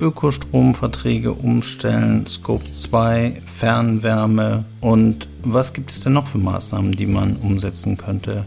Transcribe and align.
Ökostromverträge 0.00 1.32
umstellen, 1.32 2.26
Scope 2.26 2.64
2, 2.64 3.38
Fernwärme 3.56 4.64
und 4.80 5.28
was 5.44 5.72
gibt 5.72 5.92
es 5.92 6.00
denn 6.00 6.14
noch 6.14 6.26
für 6.26 6.38
Maßnahmen, 6.38 6.92
die 6.92 7.06
man 7.06 7.36
umsetzen 7.36 7.96
könnte? 7.96 8.44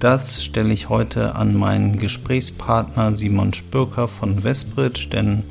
Das 0.00 0.44
stelle 0.44 0.72
ich 0.72 0.90
heute 0.90 1.34
an 1.34 1.56
meinen 1.56 1.98
Gesprächspartner 1.98 3.16
Simon 3.16 3.54
Spürker 3.54 4.06
von 4.06 4.44
Westbridge, 4.44 5.08
denn 5.10 5.44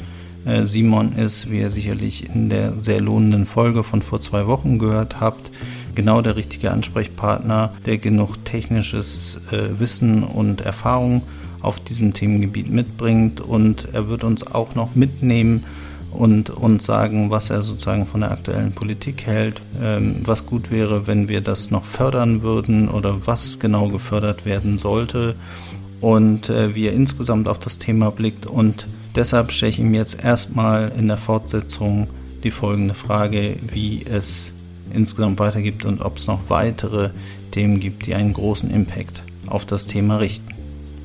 äh, 0.46 0.68
Simon 0.68 1.14
ist, 1.14 1.50
wie 1.50 1.60
ihr 1.60 1.72
sicherlich 1.72 2.30
in 2.36 2.50
der 2.50 2.74
sehr 2.80 3.02
lohnenden 3.02 3.48
Folge 3.48 3.84
von 3.84 4.04
vor 4.04 4.20
zwei 4.20 4.46
Wochen 4.46 4.78
gehört 4.78 5.20
habt, 5.20 5.50
genau 5.96 6.22
der 6.22 6.36
richtige 6.36 6.70
Ansprechpartner, 6.70 7.72
der 7.88 7.98
genug 7.98 8.46
technisches 8.46 9.40
äh, 9.52 9.80
Wissen 9.80 10.24
und 10.24 10.62
Erfahrung 10.62 11.24
auf 11.62 11.80
diesem 11.80 12.14
Themengebiet 12.14 12.70
mitbringt 12.70 13.42
und 13.42 13.88
er 13.94 14.08
wird 14.08 14.24
uns 14.24 14.46
auch 14.46 14.76
noch 14.76 14.96
mitnehmen 14.96 15.64
und 16.12 16.50
uns 16.50 16.86
sagen, 16.86 17.30
was 17.30 17.50
er 17.50 17.62
sozusagen 17.62 18.06
von 18.06 18.22
der 18.22 18.32
aktuellen 18.32 18.74
Politik 18.74 19.26
hält, 19.26 19.62
ähm, 19.82 20.18
was 20.26 20.46
gut 20.46 20.72
wäre, 20.72 21.08
wenn 21.08 21.30
wir 21.30 21.42
das 21.42 21.72
noch 21.72 21.86
fördern 21.86 22.42
würden 22.42 22.90
oder 22.90 23.26
was 23.26 23.60
genau 23.60 23.88
gefördert 23.88 24.46
werden 24.46 24.78
sollte 24.78 25.36
und 26.02 26.50
äh, 26.50 26.76
wie 26.76 26.88
er 26.88 26.94
insgesamt 26.94 27.48
auf 27.48 27.60
das 27.60 27.78
Thema 27.78 28.12
blickt. 28.12 28.46
Und 28.46 28.88
deshalb 29.16 29.52
stelle 29.52 29.72
ich 29.72 29.80
ihm 29.80 29.94
jetzt 29.94 30.22
erstmal 30.22 30.92
in 30.98 31.08
der 31.08 31.18
Fortsetzung 31.18 32.08
die 32.44 32.52
folgende 32.52 32.94
Frage, 32.94 33.56
wie 33.72 34.04
es 34.04 34.54
insgesamt 34.94 35.40
weitergibt 35.40 35.86
und 35.86 36.02
ob 36.02 36.18
es 36.18 36.28
noch 36.28 36.42
weitere 36.50 37.12
Themen 37.52 37.80
gibt, 37.80 38.06
die 38.06 38.16
einen 38.16 38.34
großen 38.34 38.70
Impact 38.72 39.24
auf 39.48 39.66
das 39.66 39.86
Thema 39.86 40.18
richten. 40.18 40.51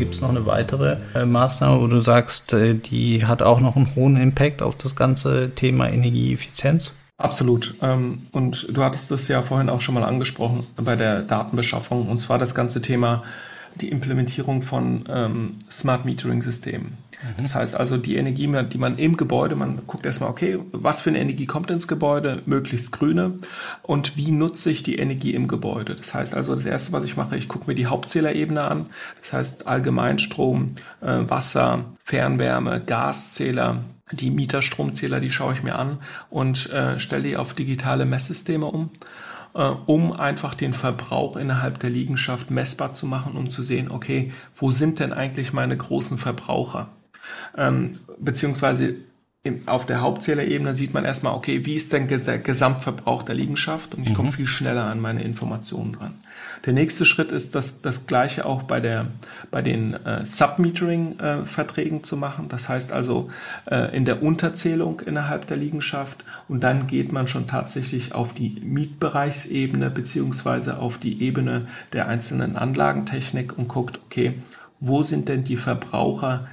Gibt 0.00 0.14
es 0.14 0.22
noch 0.22 0.30
eine 0.30 0.46
weitere 0.46 0.96
äh, 1.14 1.26
Maßnahme, 1.26 1.82
wo 1.82 1.86
du 1.86 2.00
sagst, 2.00 2.54
äh, 2.54 2.74
die 2.74 3.26
hat 3.26 3.42
auch 3.42 3.60
noch 3.60 3.76
einen 3.76 3.94
hohen 3.94 4.16
Impact 4.16 4.62
auf 4.62 4.74
das 4.76 4.96
ganze 4.96 5.50
Thema 5.54 5.90
Energieeffizienz? 5.90 6.92
Absolut. 7.18 7.74
Ähm, 7.82 8.22
und 8.32 8.74
du 8.74 8.82
hattest 8.82 9.10
das 9.10 9.28
ja 9.28 9.42
vorhin 9.42 9.68
auch 9.68 9.82
schon 9.82 9.94
mal 9.94 10.04
angesprochen 10.04 10.66
bei 10.76 10.96
der 10.96 11.20
Datenbeschaffung, 11.20 12.08
und 12.08 12.16
zwar 12.16 12.38
das 12.38 12.54
ganze 12.54 12.80
Thema 12.80 13.24
die 13.76 13.88
Implementierung 13.88 14.62
von 14.62 15.04
ähm, 15.08 15.56
Smart 15.70 16.04
Metering 16.04 16.42
Systemen. 16.42 16.98
Mhm. 17.22 17.42
Das 17.42 17.54
heißt 17.54 17.74
also, 17.74 17.96
die 17.96 18.16
Energie, 18.16 18.48
die 18.70 18.78
man 18.78 18.98
im 18.98 19.16
Gebäude, 19.16 19.56
man 19.56 19.82
guckt 19.86 20.06
erstmal, 20.06 20.30
okay, 20.30 20.58
was 20.72 21.02
für 21.02 21.10
eine 21.10 21.20
Energie 21.20 21.46
kommt 21.46 21.70
ins 21.70 21.88
Gebäude, 21.88 22.42
möglichst 22.46 22.92
grüne, 22.92 23.34
und 23.82 24.16
wie 24.16 24.30
nutze 24.30 24.70
ich 24.70 24.82
die 24.82 24.98
Energie 24.98 25.34
im 25.34 25.48
Gebäude. 25.48 25.94
Das 25.94 26.14
heißt 26.14 26.34
also, 26.34 26.54
das 26.54 26.64
Erste, 26.64 26.92
was 26.92 27.04
ich 27.04 27.16
mache, 27.16 27.36
ich 27.36 27.48
gucke 27.48 27.66
mir 27.66 27.74
die 27.74 27.86
Hauptzählerebene 27.86 28.62
an, 28.62 28.86
das 29.20 29.32
heißt 29.32 29.66
Allgemeinstrom, 29.66 30.76
äh, 31.00 31.18
Wasser, 31.28 31.84
Fernwärme, 31.98 32.80
Gaszähler, 32.80 33.84
die 34.12 34.30
Mieterstromzähler, 34.30 35.20
die 35.20 35.30
schaue 35.30 35.52
ich 35.52 35.62
mir 35.62 35.76
an 35.76 35.98
und 36.30 36.70
äh, 36.70 36.98
stelle 36.98 37.22
die 37.22 37.36
auf 37.36 37.54
digitale 37.54 38.06
Messsysteme 38.06 38.66
um 38.66 38.90
um 39.52 40.12
einfach 40.12 40.54
den 40.54 40.72
Verbrauch 40.72 41.36
innerhalb 41.36 41.78
der 41.80 41.90
Liegenschaft 41.90 42.50
messbar 42.50 42.92
zu 42.92 43.06
machen, 43.06 43.36
um 43.36 43.50
zu 43.50 43.62
sehen, 43.62 43.90
okay, 43.90 44.32
wo 44.54 44.70
sind 44.70 45.00
denn 45.00 45.12
eigentlich 45.12 45.52
meine 45.52 45.76
großen 45.76 46.18
Verbraucher? 46.18 46.90
Ähm, 47.56 48.00
beziehungsweise 48.18 48.96
auf 49.64 49.86
der 49.86 50.02
Hauptzählerebene 50.02 50.74
sieht 50.74 50.92
man 50.92 51.06
erstmal, 51.06 51.34
okay, 51.34 51.64
wie 51.64 51.74
ist 51.74 51.94
denn 51.94 52.08
der 52.08 52.38
Gesamtverbrauch 52.38 53.22
der 53.22 53.34
Liegenschaft 53.34 53.94
und 53.94 54.02
ich 54.02 54.10
mhm. 54.10 54.14
komme 54.14 54.28
viel 54.28 54.46
schneller 54.46 54.84
an 54.84 55.00
meine 55.00 55.22
Informationen 55.22 55.92
dran. 55.92 56.14
Der 56.66 56.74
nächste 56.74 57.06
Schritt 57.06 57.32
ist, 57.32 57.54
das, 57.54 57.80
das 57.80 58.06
gleiche 58.06 58.44
auch 58.44 58.64
bei, 58.64 58.80
der, 58.80 59.06
bei 59.50 59.62
den 59.62 59.94
äh, 59.94 60.26
Submetering-Verträgen 60.26 62.00
äh, 62.00 62.02
zu 62.02 62.18
machen. 62.18 62.48
Das 62.48 62.68
heißt 62.68 62.92
also 62.92 63.30
äh, 63.64 63.96
in 63.96 64.04
der 64.04 64.22
Unterzählung 64.22 65.00
innerhalb 65.00 65.46
der 65.46 65.56
Liegenschaft 65.56 66.22
und 66.46 66.62
dann 66.62 66.86
geht 66.86 67.10
man 67.10 67.26
schon 67.26 67.46
tatsächlich 67.46 68.14
auf 68.14 68.34
die 68.34 68.60
Mietbereichsebene 68.62 69.88
beziehungsweise 69.88 70.78
auf 70.78 70.98
die 70.98 71.22
Ebene 71.22 71.66
der 71.94 72.08
einzelnen 72.08 72.56
Anlagentechnik 72.56 73.56
und 73.56 73.68
guckt, 73.68 74.00
okay, 74.04 74.34
wo 74.80 75.02
sind 75.02 75.30
denn 75.30 75.44
die 75.44 75.56
Verbraucher 75.56 76.46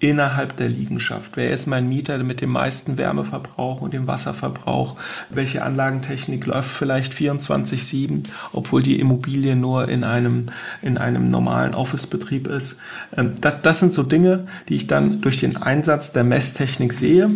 innerhalb 0.00 0.56
der 0.56 0.68
Liegenschaft. 0.68 1.32
Wer 1.36 1.50
ist 1.50 1.66
mein 1.66 1.88
Mieter 1.88 2.18
mit 2.18 2.40
dem 2.40 2.50
meisten 2.50 2.96
Wärmeverbrauch 2.96 3.82
und 3.82 3.92
dem 3.92 4.06
Wasserverbrauch? 4.06 4.96
Welche 5.28 5.62
Anlagentechnik 5.62 6.46
läuft 6.46 6.70
vielleicht 6.70 7.12
24-7, 7.12 8.24
obwohl 8.52 8.82
die 8.82 8.98
Immobilie 8.98 9.54
nur 9.54 9.88
in 9.88 10.02
einem, 10.02 10.46
in 10.80 10.96
einem 10.96 11.28
normalen 11.28 11.74
Officebetrieb 11.74 12.48
ist? 12.48 12.80
Ähm, 13.16 13.34
das, 13.40 13.62
das 13.62 13.78
sind 13.80 13.92
so 13.92 14.02
Dinge, 14.02 14.46
die 14.68 14.76
ich 14.76 14.86
dann 14.86 15.20
durch 15.20 15.38
den 15.38 15.58
Einsatz 15.58 16.12
der 16.12 16.24
Messtechnik 16.24 16.94
sehe. 16.94 17.30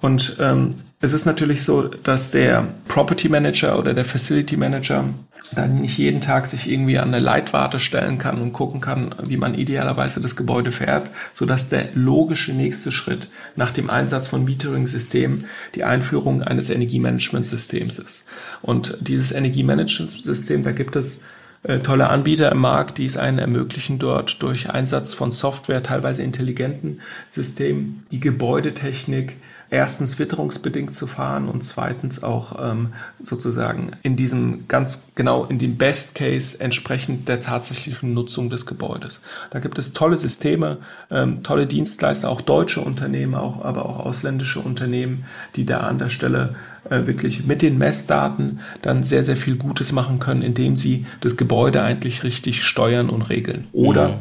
Und 0.00 0.38
ähm, 0.40 0.76
es 1.00 1.14
ist 1.14 1.24
natürlich 1.24 1.62
so, 1.64 1.88
dass 1.88 2.30
der 2.30 2.68
Property 2.86 3.30
Manager 3.30 3.78
oder 3.78 3.94
der 3.94 4.04
Facility 4.04 4.56
Manager 4.58 5.08
dann 5.52 5.80
nicht 5.80 5.96
jeden 5.96 6.20
Tag 6.20 6.46
sich 6.46 6.70
irgendwie 6.70 6.98
an 6.98 7.08
eine 7.08 7.18
Leitwarte 7.18 7.78
stellen 7.78 8.18
kann 8.18 8.40
und 8.40 8.52
gucken 8.52 8.82
kann, 8.82 9.14
wie 9.24 9.38
man 9.38 9.54
idealerweise 9.54 10.20
das 10.20 10.36
Gebäude 10.36 10.70
fährt, 10.72 11.10
so 11.32 11.46
dass 11.46 11.70
der 11.70 11.88
logische 11.94 12.52
nächste 12.52 12.92
Schritt 12.92 13.28
nach 13.56 13.72
dem 13.72 13.88
Einsatz 13.88 14.28
von 14.28 14.44
Metering-Systemen 14.44 15.46
die 15.74 15.84
Einführung 15.84 16.42
eines 16.42 16.68
Energiemanagementsystems 16.68 17.98
ist. 17.98 18.28
Und 18.60 18.98
dieses 19.00 19.32
Energiemanagementsystem, 19.32 20.62
da 20.62 20.72
gibt 20.72 20.96
es 20.96 21.24
äh, 21.62 21.78
tolle 21.78 22.10
Anbieter 22.10 22.52
im 22.52 22.58
Markt, 22.58 22.98
die 22.98 23.06
es 23.06 23.16
einen 23.16 23.38
ermöglichen, 23.38 23.98
dort 23.98 24.42
durch 24.42 24.70
Einsatz 24.70 25.14
von 25.14 25.32
Software, 25.32 25.82
teilweise 25.82 26.22
intelligenten 26.22 27.00
Systemen, 27.30 28.06
die 28.12 28.20
Gebäudetechnik, 28.20 29.36
erstens 29.70 30.18
witterungsbedingt 30.18 30.94
zu 30.94 31.06
fahren 31.06 31.48
und 31.48 31.62
zweitens 31.62 32.22
auch 32.22 32.56
ähm, 32.60 32.88
sozusagen 33.22 33.92
in 34.02 34.16
diesem 34.16 34.66
ganz 34.66 35.12
genau 35.14 35.44
in 35.44 35.58
dem 35.58 35.76
Best 35.76 36.16
Case 36.16 36.60
entsprechend 36.60 37.28
der 37.28 37.40
tatsächlichen 37.40 38.12
Nutzung 38.12 38.50
des 38.50 38.66
Gebäudes. 38.66 39.20
Da 39.50 39.60
gibt 39.60 39.78
es 39.78 39.92
tolle 39.92 40.18
Systeme, 40.18 40.78
ähm, 41.10 41.44
tolle 41.44 41.66
Dienstleister, 41.66 42.28
auch 42.28 42.40
deutsche 42.40 42.80
Unternehmen, 42.80 43.36
auch, 43.36 43.64
aber 43.64 43.86
auch 43.86 44.00
ausländische 44.00 44.60
Unternehmen, 44.60 45.24
die 45.54 45.64
da 45.64 45.78
an 45.80 45.98
der 45.98 46.08
Stelle 46.08 46.56
äh, 46.88 47.06
wirklich 47.06 47.46
mit 47.46 47.62
den 47.62 47.78
Messdaten 47.78 48.60
dann 48.82 49.04
sehr, 49.04 49.22
sehr 49.22 49.36
viel 49.36 49.56
Gutes 49.56 49.92
machen 49.92 50.18
können, 50.18 50.42
indem 50.42 50.76
sie 50.76 51.06
das 51.20 51.36
Gebäude 51.36 51.82
eigentlich 51.82 52.24
richtig 52.24 52.64
steuern 52.64 53.08
und 53.08 53.22
regeln. 53.22 53.68
Oder 53.72 54.08
mhm. 54.08 54.14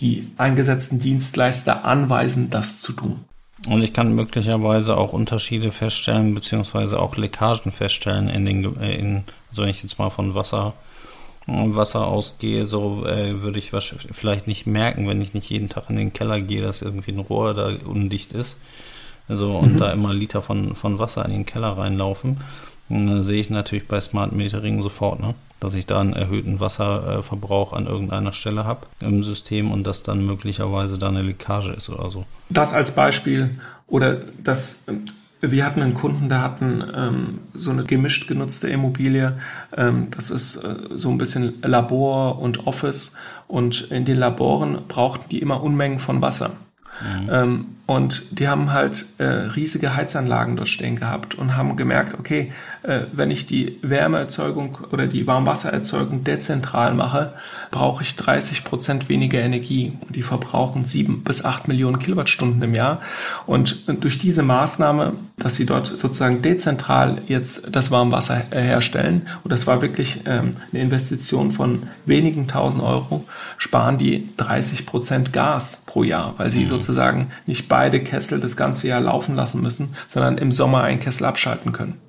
die 0.00 0.30
eingesetzten 0.38 0.98
Dienstleister 0.98 1.84
anweisen, 1.84 2.48
das 2.48 2.80
zu 2.80 2.92
tun. 2.92 3.20
Und 3.66 3.82
ich 3.82 3.92
kann 3.92 4.14
möglicherweise 4.14 4.96
auch 4.96 5.12
Unterschiede 5.12 5.72
feststellen, 5.72 6.34
beziehungsweise 6.34 7.00
auch 7.00 7.16
Leckagen 7.16 7.72
feststellen 7.72 8.28
in 8.28 8.44
den, 8.44 8.80
äh, 8.80 8.94
in, 8.94 9.24
also 9.50 9.62
wenn 9.62 9.70
ich 9.70 9.82
jetzt 9.82 9.98
mal 9.98 10.10
von 10.10 10.34
Wasser, 10.34 10.74
Wasser 11.46 12.06
ausgehe, 12.06 12.66
so 12.66 13.04
äh, 13.06 13.42
würde 13.42 13.58
ich 13.58 13.72
was 13.72 13.94
vielleicht 14.12 14.46
nicht 14.46 14.66
merken, 14.66 15.08
wenn 15.08 15.20
ich 15.20 15.34
nicht 15.34 15.50
jeden 15.50 15.68
Tag 15.68 15.90
in 15.90 15.96
den 15.96 16.12
Keller 16.12 16.40
gehe, 16.40 16.62
dass 16.62 16.82
irgendwie 16.82 17.12
ein 17.12 17.18
Rohr 17.18 17.54
da 17.54 17.70
undicht 17.84 18.32
ist. 18.32 18.56
Also, 19.28 19.56
und 19.56 19.74
mhm. 19.74 19.78
da 19.78 19.92
immer 19.92 20.12
Liter 20.12 20.40
von, 20.42 20.74
von 20.74 20.98
Wasser 20.98 21.24
in 21.24 21.32
den 21.32 21.46
Keller 21.46 21.78
reinlaufen. 21.78 22.38
Dann 22.94 23.24
sehe 23.24 23.40
ich 23.40 23.50
natürlich 23.50 23.88
bei 23.88 24.00
Smart 24.00 24.32
Metering 24.32 24.82
sofort, 24.82 25.20
ne? 25.20 25.34
dass 25.60 25.74
ich 25.74 25.86
da 25.86 26.00
einen 26.00 26.12
erhöhten 26.12 26.60
Wasserverbrauch 26.60 27.72
an 27.72 27.86
irgendeiner 27.86 28.32
Stelle 28.32 28.64
habe 28.64 28.86
im 29.00 29.24
System 29.24 29.72
und 29.72 29.86
dass 29.86 30.02
dann 30.02 30.24
möglicherweise 30.24 30.98
da 30.98 31.08
eine 31.08 31.22
Leckage 31.22 31.72
ist 31.72 31.88
oder 31.88 32.10
so. 32.10 32.24
Das 32.50 32.72
als 32.72 32.94
Beispiel 32.94 33.58
oder 33.86 34.18
das 34.42 34.86
wir 35.40 35.66
hatten 35.66 35.82
einen 35.82 35.94
Kunden, 35.94 36.28
der 36.28 36.42
hatten 36.42 36.84
ähm, 36.96 37.40
so 37.52 37.70
eine 37.70 37.84
gemischt 37.84 38.28
genutzte 38.28 38.68
Immobilie. 38.68 39.36
Ähm, 39.76 40.08
das 40.10 40.30
ist 40.30 40.56
äh, 40.56 40.74
so 40.96 41.10
ein 41.10 41.18
bisschen 41.18 41.54
Labor 41.62 42.38
und 42.38 42.66
Office. 42.66 43.14
Und 43.46 43.90
in 43.90 44.04
den 44.04 44.16
Laboren 44.16 44.78
brauchten 44.88 45.28
die 45.28 45.40
immer 45.40 45.62
Unmengen 45.62 45.98
von 45.98 46.22
Wasser. 46.22 46.52
Mhm. 47.02 47.28
Ähm, 47.30 47.66
und 47.86 48.38
die 48.38 48.48
haben 48.48 48.72
halt 48.72 49.04
äh, 49.18 49.24
riesige 49.24 49.94
Heizanlagen 49.94 50.56
dort 50.56 50.68
stehen 50.68 50.98
gehabt 50.98 51.34
und 51.34 51.54
haben 51.54 51.76
gemerkt, 51.76 52.14
okay, 52.18 52.50
äh, 52.82 53.00
wenn 53.12 53.30
ich 53.30 53.44
die 53.44 53.78
Wärmeerzeugung 53.82 54.78
oder 54.90 55.06
die 55.06 55.26
Warmwassererzeugung 55.26 56.24
dezentral 56.24 56.94
mache, 56.94 57.34
brauche 57.70 58.02
ich 58.02 58.16
30 58.16 58.64
Prozent 58.64 59.10
weniger 59.10 59.40
Energie. 59.40 59.98
Und 60.00 60.16
die 60.16 60.22
verbrauchen 60.22 60.86
sieben 60.86 61.24
bis 61.24 61.44
acht 61.44 61.68
Millionen 61.68 61.98
Kilowattstunden 61.98 62.62
im 62.62 62.74
Jahr. 62.74 63.02
Und 63.44 63.84
durch 64.02 64.18
diese 64.18 64.42
Maßnahme, 64.42 65.12
dass 65.36 65.56
sie 65.56 65.66
dort 65.66 65.86
sozusagen 65.86 66.40
dezentral 66.40 67.20
jetzt 67.26 67.74
das 67.74 67.90
Warmwasser 67.90 68.44
herstellen, 68.50 69.28
und 69.42 69.52
das 69.52 69.66
war 69.66 69.82
wirklich 69.82 70.20
ähm, 70.24 70.52
eine 70.72 70.80
Investition 70.80 71.52
von 71.52 71.82
wenigen 72.06 72.48
tausend 72.48 72.82
Euro, 72.82 73.24
sparen 73.58 73.98
die 73.98 74.30
30 74.38 74.86
Prozent 74.86 75.34
Gas 75.34 75.84
pro 75.84 76.02
Jahr, 76.02 76.34
weil 76.38 76.50
sie 76.50 76.60
mhm. 76.60 76.66
sozusagen 76.66 77.30
nicht 77.46 77.68
beide 77.74 77.98
Kessel 77.98 78.38
das 78.38 78.56
ganze 78.56 78.86
Jahr 78.86 79.00
laufen 79.00 79.34
lassen 79.34 79.60
müssen, 79.60 79.96
sondern 80.06 80.38
im 80.38 80.52
Sommer 80.52 80.84
einen 80.84 81.00
Kessel 81.00 81.24
abschalten 81.24 81.72
können. 81.72 82.00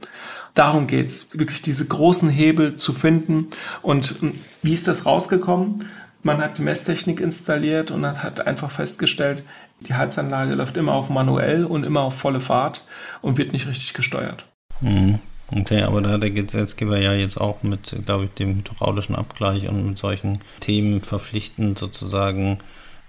Darum 0.54 0.86
geht's, 0.86 1.30
wirklich 1.34 1.64
diese 1.64 1.88
großen 1.88 2.30
Hebel 2.30 2.76
zu 2.76 2.94
finden. 2.94 3.48
Und 3.82 4.14
hm, 4.20 4.34
wie 4.62 4.74
ist 4.74 4.88
das 4.88 5.08
rausgekommen? 5.08 5.88
Man 6.22 6.38
hat 6.38 6.60
die 6.60 6.62
Messtechnik 6.62 7.20
installiert 7.20 7.90
und 7.90 8.06
hat 8.06 8.46
einfach 8.46 8.70
festgestellt, 8.70 9.44
die 9.88 9.96
Heizanlage 9.96 10.54
läuft 10.54 10.78
immer 10.78 10.94
auf 10.94 11.10
manuell 11.10 11.66
und 11.66 11.84
immer 11.84 12.02
auf 12.02 12.16
volle 12.16 12.42
Fahrt 12.42 12.84
und 13.24 13.40
wird 13.40 13.52
nicht 13.52 13.68
richtig 13.68 13.96
gesteuert. 13.96 14.46
Mhm. 14.82 15.18
Okay, 15.52 15.82
aber 15.82 16.02
da 16.02 16.12
hat 16.12 16.22
der 16.22 16.30
Gesetzgeber 16.30 17.00
ja 17.00 17.14
jetzt 17.14 17.42
auch 17.42 17.64
mit, 17.64 17.96
glaube 18.06 18.26
ich, 18.26 18.32
dem 18.36 18.58
hydraulischen 18.58 19.16
Abgleich 19.16 19.68
und 19.68 19.84
mit 19.84 19.98
solchen 19.98 20.38
Themen 20.60 21.02
verpflichtend 21.02 21.80
sozusagen 21.80 22.60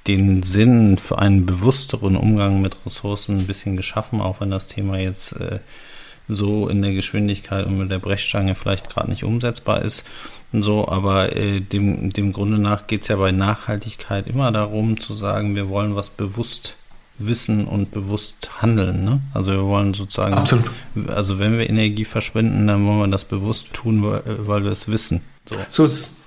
den 0.06 0.42
Sinn 0.42 0.98
für 0.98 1.18
einen 1.18 1.46
bewussteren 1.46 2.16
Umgang 2.16 2.60
mit 2.60 2.76
Ressourcen 2.86 3.38
ein 3.38 3.46
bisschen 3.46 3.76
geschaffen, 3.76 4.20
auch 4.20 4.40
wenn 4.40 4.50
das 4.50 4.66
Thema 4.66 4.98
jetzt 4.98 5.32
äh, 5.32 5.58
so 6.28 6.68
in 6.68 6.82
der 6.82 6.92
Geschwindigkeit 6.92 7.66
und 7.66 7.78
mit 7.78 7.90
der 7.90 7.98
Brechstange 7.98 8.54
vielleicht 8.54 8.90
gerade 8.90 9.10
nicht 9.10 9.24
umsetzbar 9.24 9.82
ist. 9.82 10.04
Und 10.52 10.62
so, 10.62 10.88
aber 10.88 11.34
äh, 11.36 11.60
dem, 11.60 12.12
dem 12.12 12.32
Grunde 12.32 12.58
nach 12.58 12.86
geht 12.86 13.02
es 13.02 13.08
ja 13.08 13.16
bei 13.16 13.32
Nachhaltigkeit 13.32 14.26
immer 14.26 14.52
darum 14.52 15.00
zu 15.00 15.16
sagen, 15.16 15.54
wir 15.54 15.68
wollen 15.68 15.96
was 15.96 16.10
bewusst 16.10 16.76
wissen 17.18 17.66
und 17.66 17.92
bewusst 17.92 18.50
handeln. 18.60 19.04
Ne? 19.04 19.20
Also 19.34 19.52
wir 19.52 19.64
wollen 19.64 19.94
sozusagen, 19.94 20.34
Absolut. 20.34 20.70
also 21.08 21.38
wenn 21.38 21.58
wir 21.58 21.68
Energie 21.68 22.04
verschwenden, 22.04 22.66
dann 22.66 22.86
wollen 22.86 22.98
wir 22.98 23.08
das 23.08 23.24
bewusst 23.24 23.72
tun, 23.72 24.02
weil, 24.02 24.22
weil 24.46 24.64
wir 24.64 24.72
es 24.72 24.88
wissen. 24.88 25.22
So, 25.48 25.56
so 25.68 25.84
ist 25.84 25.92
es. 25.92 26.25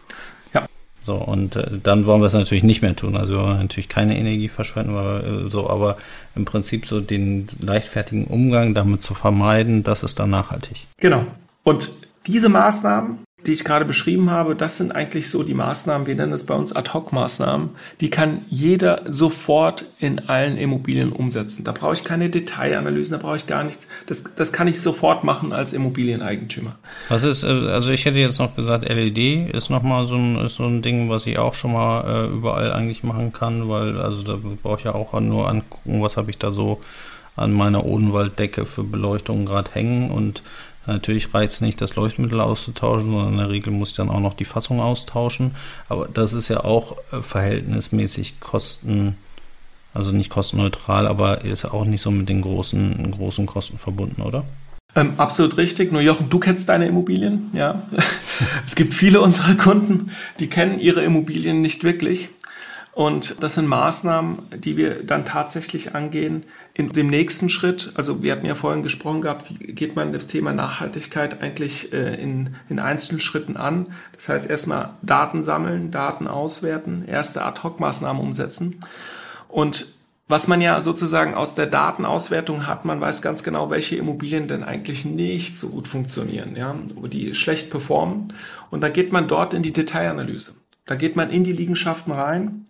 So, 1.06 1.16
und 1.16 1.56
äh, 1.56 1.80
dann 1.82 2.06
wollen 2.06 2.22
wir 2.22 2.28
es 2.28 2.34
natürlich 2.34 2.64
nicht 2.64 2.82
mehr 2.82 2.96
tun. 2.96 3.16
Also 3.16 3.34
wir 3.34 3.42
wollen 3.42 3.58
natürlich 3.58 3.90
keine 3.90 4.18
Energie 4.18 4.48
verschwenden, 4.48 4.96
weil, 4.96 5.48
äh, 5.48 5.50
so, 5.50 5.70
aber 5.70 5.98
im 6.36 6.46
Prinzip 6.46 6.86
so 6.86 7.00
den 7.00 7.48
leichtfertigen 7.62 8.26
Umgang 8.26 8.74
damit 8.74 9.02
zu 9.02 9.14
vermeiden, 9.14 9.84
das 9.84 10.04
ist 10.04 10.20
dann 10.20 10.30
nachhaltig. 10.30 10.88
Genau. 10.98 11.26
Und 11.64 11.92
diese 12.28 12.50
Maßnahmen, 12.50 13.20
die 13.46 13.54
ich 13.54 13.64
gerade 13.64 13.86
beschrieben 13.86 14.30
habe, 14.30 14.56
das 14.56 14.78
sind 14.78 14.94
eigentlich 14.94 15.30
so 15.30 15.44
die 15.44 15.54
Maßnahmen, 15.54 16.08
wir 16.08 16.16
nennen 16.16 16.34
es 16.34 16.46
bei 16.46 16.54
uns 16.54 16.76
Ad-Hoc-Maßnahmen, 16.76 17.70
die 18.02 18.10
kann 18.10 18.42
jeder 18.50 19.02
sofort 19.10 19.86
in 20.00 20.28
allen 20.28 20.58
Immobilien 20.58 21.12
umsetzen. 21.14 21.64
Da 21.64 21.72
brauche 21.72 21.94
ich 21.94 22.04
keine 22.04 22.30
Detailanalysen, 22.30 23.18
da 23.18 23.18
brauche 23.18 23.38
ich 23.38 23.48
gar 23.48 23.64
nichts. 23.64 23.88
Das, 24.08 24.24
das 24.36 24.52
kann 24.52 24.68
ich 24.68 24.82
sofort 24.82 25.24
machen 25.24 25.54
als 25.54 25.74
Immobilieneigentümer. 25.74 26.76
Was 27.08 27.24
ist, 27.24 27.44
äh, 27.44 27.48
also 27.48 27.92
ich 27.92 28.06
hätte 28.06 28.20
jetzt 28.20 28.40
noch 28.40 28.56
gesagt, 28.56 28.88
LED 28.88 29.54
ist 29.54 29.70
nochmal 29.70 30.08
so 30.08 30.16
ein, 30.16 30.50
so 30.50 30.66
ein 30.66 30.82
Ding, 30.82 31.10
was 31.10 31.26
ich 31.26 31.40
auch 31.40 31.54
schon 31.54 31.74
mal 31.74 32.26
äh, 32.26 32.28
überall 32.28 32.74
eigentlich 32.74 33.04
machen 33.04 33.32
kann, 33.32 33.70
weil, 33.70 34.00
also 34.00 34.22
da 34.22 34.38
brauche 34.62 34.80
ich 34.80 34.84
ja 34.84 34.96
auch 34.96 35.18
nur 35.20 35.48
angucken, 35.48 36.02
was 36.02 36.18
habe 36.18 36.30
ich 36.30 36.38
da 36.38 36.52
so 36.52 36.82
an 37.40 37.54
meiner 37.54 37.86
Odenwalddecke 37.86 38.66
für 38.66 38.84
Beleuchtung 38.84 39.46
gerade 39.46 39.72
hängen 39.72 40.12
und 40.12 40.44
Natürlich 40.90 41.34
reicht 41.34 41.54
es 41.54 41.62
nicht, 41.62 41.80
das 41.82 41.96
Leuchtmittel 41.96 42.42
auszutauschen, 42.42 43.12
sondern 43.12 43.34
in 43.34 43.38
der 43.38 43.50
Regel 43.50 43.72
muss 43.72 43.92
ich 43.92 43.96
dann 43.96 44.10
auch 44.10 44.20
noch 44.20 44.34
die 44.34 44.46
Fassung 44.46 44.82
austauschen. 44.82 45.56
Aber 45.88 46.08
das 46.08 46.34
ist 46.34 46.48
ja 46.48 46.64
auch 46.64 46.98
äh, 47.12 47.22
verhältnismäßig 47.22 48.40
kosten, 48.40 49.16
also 49.94 50.12
nicht 50.12 50.30
kostenneutral, 50.30 51.08
aber 51.08 51.46
ist 51.46 51.66
auch 51.66 51.86
nicht 51.86 52.02
so 52.02 52.12
mit 52.12 52.28
den 52.28 52.42
großen, 52.42 53.12
großen 53.12 53.46
Kosten 53.46 53.78
verbunden, 53.78 54.22
oder? 54.24 54.46
Ähm, 54.96 55.14
absolut 55.18 55.58
richtig. 55.58 55.92
Nur 55.92 56.02
Jochen, 56.02 56.30
du 56.30 56.40
kennst 56.40 56.68
deine 56.70 56.88
Immobilien, 56.88 57.52
ja. 57.54 57.84
es 58.66 58.76
gibt 58.76 58.94
viele 58.94 59.22
unserer 59.22 59.56
Kunden, 59.56 60.12
die 60.40 60.48
kennen 60.48 60.80
ihre 60.80 61.04
Immobilien 61.04 61.62
nicht 61.62 61.84
wirklich. 61.84 62.30
Und 63.00 63.42
das 63.42 63.54
sind 63.54 63.66
Maßnahmen, 63.66 64.40
die 64.58 64.76
wir 64.76 65.06
dann 65.06 65.24
tatsächlich 65.24 65.96
angehen 65.96 66.44
in 66.74 66.90
dem 66.90 67.08
nächsten 67.08 67.48
Schritt. 67.48 67.94
Also 67.96 68.22
wir 68.22 68.34
hatten 68.34 68.46
ja 68.46 68.56
vorhin 68.56 68.84
gesprochen 68.84 69.22
gehabt, 69.22 69.50
wie 69.50 69.72
geht 69.72 69.96
man 69.96 70.12
das 70.12 70.28
Thema 70.28 70.52
Nachhaltigkeit 70.52 71.42
eigentlich 71.42 71.94
äh, 71.94 72.22
in, 72.22 72.56
in 72.68 72.78
Einzelschritten 72.78 73.56
an. 73.56 73.94
Das 74.12 74.28
heißt 74.28 74.50
erstmal 74.50 74.96
Daten 75.02 75.44
sammeln, 75.44 75.92
Daten 75.92 76.28
auswerten, 76.28 77.06
erste 77.08 77.46
Ad-Hoc-Maßnahmen 77.46 78.22
umsetzen. 78.22 78.82
Und 79.48 79.86
was 80.28 80.50
man 80.50 80.60
ja 80.60 80.82
sozusagen 80.82 81.36
aus 81.36 81.56
der 81.56 81.68
Datenauswertung 81.68 82.68
hat, 82.68 82.84
man 82.84 83.00
weiß 83.00 83.22
ganz 83.22 83.44
genau, 83.44 83.70
welche 83.70 83.96
Immobilien 83.96 84.50
denn 84.50 84.66
eigentlich 84.66 85.06
nicht 85.06 85.58
so 85.58 85.70
gut 85.70 85.88
funktionieren, 85.88 86.58
ja, 86.58 86.76
die 87.08 87.34
schlecht 87.34 87.70
performen. 87.70 88.34
Und 88.72 88.82
da 88.82 88.90
geht 88.90 89.14
man 89.14 89.30
dort 89.30 89.54
in 89.54 89.64
die 89.64 89.72
Detailanalyse. 89.72 90.56
Da 90.86 90.96
geht 90.96 91.16
man 91.16 91.30
in 91.30 91.46
die 91.46 91.54
Liegenschaften 91.54 92.12
rein 92.12 92.66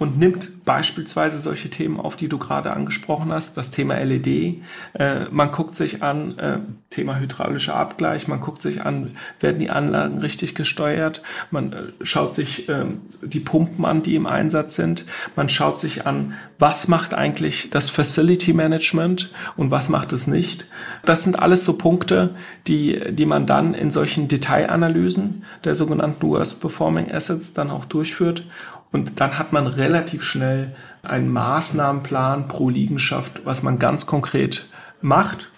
und 0.00 0.18
nimmt 0.18 0.64
beispielsweise 0.64 1.38
solche 1.40 1.68
Themen 1.68 2.00
auf, 2.00 2.16
die 2.16 2.28
du 2.28 2.38
gerade 2.38 2.72
angesprochen 2.72 3.30
hast, 3.30 3.58
das 3.58 3.70
Thema 3.70 3.98
LED. 4.02 4.26
Äh, 4.94 5.26
man 5.30 5.52
guckt 5.52 5.74
sich 5.74 6.02
an, 6.02 6.38
äh, 6.38 6.58
Thema 6.88 7.20
hydraulischer 7.20 7.76
Abgleich, 7.76 8.26
man 8.26 8.40
guckt 8.40 8.62
sich 8.62 8.80
an, 8.80 9.10
werden 9.40 9.58
die 9.58 9.68
Anlagen 9.68 10.16
richtig 10.16 10.54
gesteuert, 10.54 11.20
man 11.50 11.72
äh, 11.74 11.76
schaut 12.02 12.32
sich 12.32 12.66
äh, 12.70 12.86
die 13.20 13.40
Pumpen 13.40 13.84
an, 13.84 14.02
die 14.02 14.14
im 14.14 14.26
Einsatz 14.26 14.74
sind, 14.74 15.04
man 15.36 15.50
schaut 15.50 15.78
sich 15.78 16.06
an, 16.06 16.32
was 16.58 16.88
macht 16.88 17.12
eigentlich 17.12 17.68
das 17.68 17.90
Facility 17.90 18.54
Management 18.54 19.30
und 19.58 19.70
was 19.70 19.90
macht 19.90 20.12
es 20.12 20.26
nicht. 20.26 20.66
Das 21.04 21.24
sind 21.24 21.38
alles 21.38 21.66
so 21.66 21.76
Punkte, 21.76 22.34
die, 22.66 22.98
die 23.12 23.26
man 23.26 23.46
dann 23.46 23.74
in 23.74 23.90
solchen 23.90 24.28
Detailanalysen 24.28 25.44
der 25.64 25.74
sogenannten 25.74 26.26
Worst 26.26 26.62
Performing 26.62 27.12
Assets 27.12 27.52
dann 27.52 27.70
auch 27.70 27.84
durchführt 27.84 28.44
und 28.92 29.20
dann 29.20 29.38
hat 29.38 29.52
man 29.52 29.66
relativ 29.66 30.22
schnell 30.22 30.74
einen 31.02 31.28
Maßnahmenplan 31.28 32.48
pro 32.48 32.68
Liegenschaft, 32.68 33.42
was 33.44 33.62
man 33.62 33.78
ganz 33.78 34.06
konkret 34.06 34.66
macht 35.00 35.50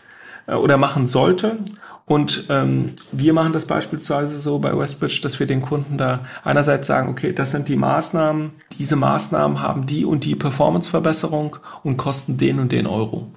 äh, 0.46 0.55
oder 0.55 0.76
machen 0.76 1.06
sollte. 1.06 1.58
Und 2.05 2.46
ähm, 2.50 2.93
wir 3.11 3.32
machen 3.32 3.52
das 3.52 3.64
beispielsweise 3.64 4.38
so 4.38 4.58
bei 4.58 4.76
Westbridge, 4.76 5.20
dass 5.23 5.38
wir 5.40 5.46
den 5.46 5.62
Kunden 5.62 5.99
da 5.99 6.26
einerseits 6.44 6.87
sagen, 6.88 7.08
okay, 7.08 7.32
das 7.32 7.52
sind 7.52 7.69
die 7.69 7.76
Maßnahmen, 7.76 8.50
diese 8.79 8.96
Maßnahmen 8.96 9.62
haben 9.62 9.87
die 9.87 10.05
und 10.05 10.25
die 10.25 10.35
Performanceverbesserung 10.35 11.56
und 11.85 11.96
kosten 11.96 12.38
den 12.38 12.58
und 12.58 12.73
den 12.73 12.87
Euro. 12.87 13.28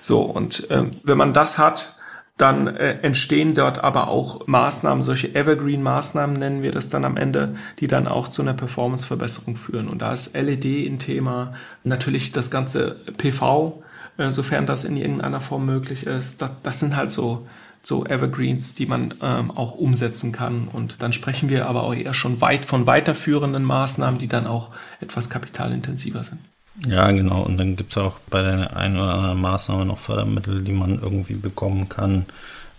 So, 0.00 0.22
und 0.22 0.66
ähm, 0.70 0.92
wenn 1.04 1.18
man 1.18 1.34
das 1.34 1.58
hat, 1.58 1.99
dann 2.40 2.68
äh, 2.68 2.98
entstehen 3.02 3.54
dort 3.54 3.82
aber 3.82 4.08
auch 4.08 4.46
Maßnahmen, 4.46 5.02
solche 5.02 5.34
Evergreen-Maßnahmen 5.34 6.34
nennen 6.36 6.62
wir 6.62 6.70
das 6.70 6.88
dann 6.88 7.04
am 7.04 7.16
Ende, 7.16 7.56
die 7.78 7.86
dann 7.86 8.08
auch 8.08 8.28
zu 8.28 8.42
einer 8.42 8.54
Performance-Verbesserung 8.54 9.56
führen. 9.56 9.88
Und 9.88 10.02
da 10.02 10.12
ist 10.12 10.34
LED 10.34 10.64
ein 10.64 10.98
Thema, 10.98 11.54
natürlich 11.84 12.32
das 12.32 12.50
ganze 12.50 12.96
PV, 13.18 13.82
äh, 14.16 14.32
sofern 14.32 14.66
das 14.66 14.84
in 14.84 14.96
irgendeiner 14.96 15.40
Form 15.40 15.66
möglich 15.66 16.06
ist. 16.06 16.40
Das, 16.40 16.52
das 16.62 16.80
sind 16.80 16.96
halt 16.96 17.10
so, 17.10 17.46
so 17.82 18.06
Evergreens, 18.06 18.74
die 18.74 18.86
man 18.86 19.14
ähm, 19.22 19.50
auch 19.50 19.74
umsetzen 19.74 20.32
kann. 20.32 20.68
Und 20.68 21.02
dann 21.02 21.12
sprechen 21.12 21.48
wir 21.50 21.66
aber 21.66 21.82
auch 21.82 21.94
eher 21.94 22.14
schon 22.14 22.40
weit 22.40 22.64
von 22.64 22.86
weiterführenden 22.86 23.64
Maßnahmen, 23.64 24.18
die 24.18 24.28
dann 24.28 24.46
auch 24.46 24.70
etwas 25.00 25.28
kapitalintensiver 25.30 26.24
sind. 26.24 26.40
Ja, 26.86 27.10
genau. 27.10 27.42
Und 27.42 27.58
dann 27.58 27.76
gibt 27.76 27.92
es 27.92 27.98
auch 27.98 28.18
bei 28.30 28.42
der 28.42 28.76
einen 28.76 28.96
oder 28.96 29.14
anderen 29.14 29.40
Maßnahme 29.40 29.84
noch 29.84 29.98
Fördermittel, 29.98 30.62
die 30.62 30.72
man 30.72 31.00
irgendwie 31.02 31.34
bekommen 31.34 31.88
kann. 31.88 32.26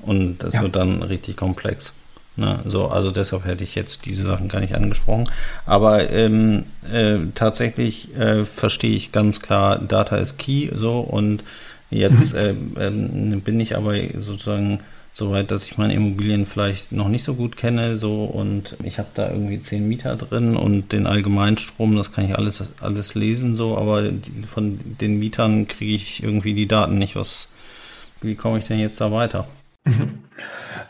Und 0.02 0.40
das 0.40 0.56
ja. 0.56 0.64
wird 0.64 0.76
dann 0.76 1.04
richtig 1.04 1.38
komplex. 1.38 1.94
Ne? 2.36 2.60
So, 2.66 2.88
also 2.88 3.12
deshalb 3.12 3.46
hätte 3.46 3.64
ich 3.64 3.76
jetzt 3.76 4.06
diese 4.06 4.26
Sachen 4.26 4.48
gar 4.48 4.62
nicht 4.62 4.74
angesprochen. 4.74 5.30
Aber 5.66 6.10
ähm, 6.10 6.66
äh, 6.92 7.18
tatsächlich 7.36 8.16
äh, 8.18 8.46
verstehe 8.46 8.96
ich 8.96 9.12
ganz 9.12 9.42
klar, 9.42 9.78
Data 9.78 10.18
ist 10.18 10.38
key 10.38 10.70
so 10.74 11.00
und 11.00 11.44
jetzt 11.90 12.34
mhm. 12.34 12.78
äh, 12.78 13.36
bin 13.36 13.60
ich 13.60 13.76
aber 13.76 13.96
sozusagen 14.18 14.80
soweit, 15.14 15.52
dass 15.52 15.66
ich 15.66 15.78
meine 15.78 15.94
Immobilien 15.94 16.46
vielleicht 16.46 16.92
noch 16.92 17.08
nicht 17.08 17.24
so 17.24 17.34
gut 17.34 17.58
kenne, 17.58 17.98
so 17.98 18.24
und 18.24 18.78
ich 18.84 18.98
habe 18.98 19.10
da 19.14 19.30
irgendwie 19.30 19.62
zehn 19.62 19.88
Mieter 19.88 20.16
drin 20.16 20.56
und 20.56 20.92
den 20.92 21.08
Allgemeinstrom, 21.08 21.96
das 21.96 22.12
kann 22.12 22.26
ich 22.26 22.36
alles 22.36 22.64
alles 22.80 23.16
lesen, 23.16 23.56
so, 23.56 23.78
aber 23.78 24.10
von 24.52 24.80
den 25.00 25.20
Mietern 25.20 25.68
kriege 25.68 25.94
ich 25.94 26.24
irgendwie 26.24 26.54
die 26.54 26.68
Daten 26.68 26.96
nicht. 26.96 27.16
Was, 27.16 27.48
wie 28.22 28.36
komme 28.36 28.60
ich 28.60 28.66
denn 28.66 28.80
jetzt 28.80 29.02
da 29.02 29.12
weiter? 29.12 29.48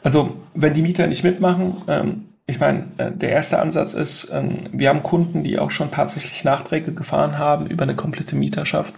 Also 0.03 0.37
wenn 0.53 0.73
die 0.73 0.81
Mieter 0.81 1.05
nicht 1.07 1.23
mitmachen, 1.23 1.75
ähm, 1.87 2.25
ich 2.47 2.59
meine, 2.59 2.85
äh, 2.97 3.11
der 3.11 3.29
erste 3.29 3.59
Ansatz 3.59 3.93
ist, 3.93 4.31
ähm, 4.33 4.57
wir 4.71 4.89
haben 4.89 5.03
Kunden, 5.03 5.43
die 5.43 5.59
auch 5.59 5.71
schon 5.71 5.91
tatsächlich 5.91 6.43
Nachträge 6.43 6.91
gefahren 6.91 7.37
haben 7.37 7.67
über 7.67 7.83
eine 7.83 7.95
komplette 7.95 8.35
Mieterschaft. 8.35 8.93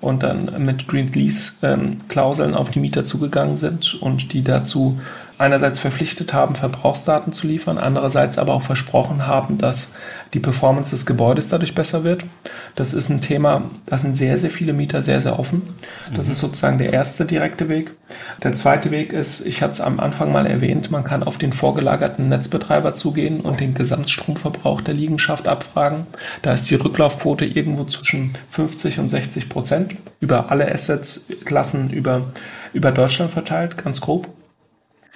Und 0.00 0.22
dann 0.22 0.64
mit 0.64 0.88
Green 0.88 1.08
Lease 1.08 1.66
ähm, 1.66 2.08
Klauseln 2.08 2.54
auf 2.54 2.70
die 2.70 2.80
Mieter 2.80 3.04
zugegangen 3.04 3.56
sind 3.56 3.94
und 4.00 4.32
die 4.32 4.42
dazu 4.42 4.98
einerseits 5.40 5.78
verpflichtet 5.78 6.34
haben, 6.34 6.54
Verbrauchsdaten 6.54 7.32
zu 7.32 7.46
liefern, 7.46 7.78
andererseits 7.78 8.36
aber 8.36 8.52
auch 8.52 8.62
versprochen 8.62 9.26
haben, 9.26 9.56
dass 9.56 9.94
die 10.34 10.38
Performance 10.38 10.90
des 10.90 11.06
Gebäudes 11.06 11.48
dadurch 11.48 11.74
besser 11.74 12.04
wird. 12.04 12.26
Das 12.76 12.92
ist 12.92 13.08
ein 13.08 13.22
Thema, 13.22 13.62
da 13.86 13.96
sind 13.96 14.18
sehr, 14.18 14.36
sehr 14.36 14.50
viele 14.50 14.74
Mieter 14.74 15.02
sehr, 15.02 15.22
sehr 15.22 15.38
offen. 15.38 15.62
Das 16.14 16.26
mhm. 16.26 16.32
ist 16.32 16.38
sozusagen 16.40 16.76
der 16.76 16.92
erste 16.92 17.24
direkte 17.24 17.70
Weg. 17.70 17.92
Der 18.42 18.54
zweite 18.54 18.90
Weg 18.90 19.14
ist, 19.14 19.46
ich 19.46 19.62
hatte 19.62 19.72
es 19.72 19.80
am 19.80 19.98
Anfang 19.98 20.30
mal 20.30 20.46
erwähnt, 20.46 20.90
man 20.90 21.04
kann 21.04 21.22
auf 21.22 21.38
den 21.38 21.54
vorgelagerten 21.54 22.28
Netzbetreiber 22.28 22.92
zugehen 22.92 23.40
und 23.40 23.60
den 23.60 23.72
Gesamtstromverbrauch 23.72 24.82
der 24.82 24.92
Liegenschaft 24.92 25.48
abfragen. 25.48 26.06
Da 26.42 26.52
ist 26.52 26.68
die 26.70 26.74
Rücklaufquote 26.74 27.46
irgendwo 27.46 27.84
zwischen 27.84 28.34
50 28.50 28.98
und 28.98 29.08
60 29.08 29.48
Prozent 29.48 29.96
über 30.20 30.50
alle 30.50 30.70
Assets-Klassen 30.70 31.88
über, 31.88 32.26
über 32.74 32.92
Deutschland 32.92 33.30
verteilt, 33.30 33.82
ganz 33.82 34.02
grob. 34.02 34.28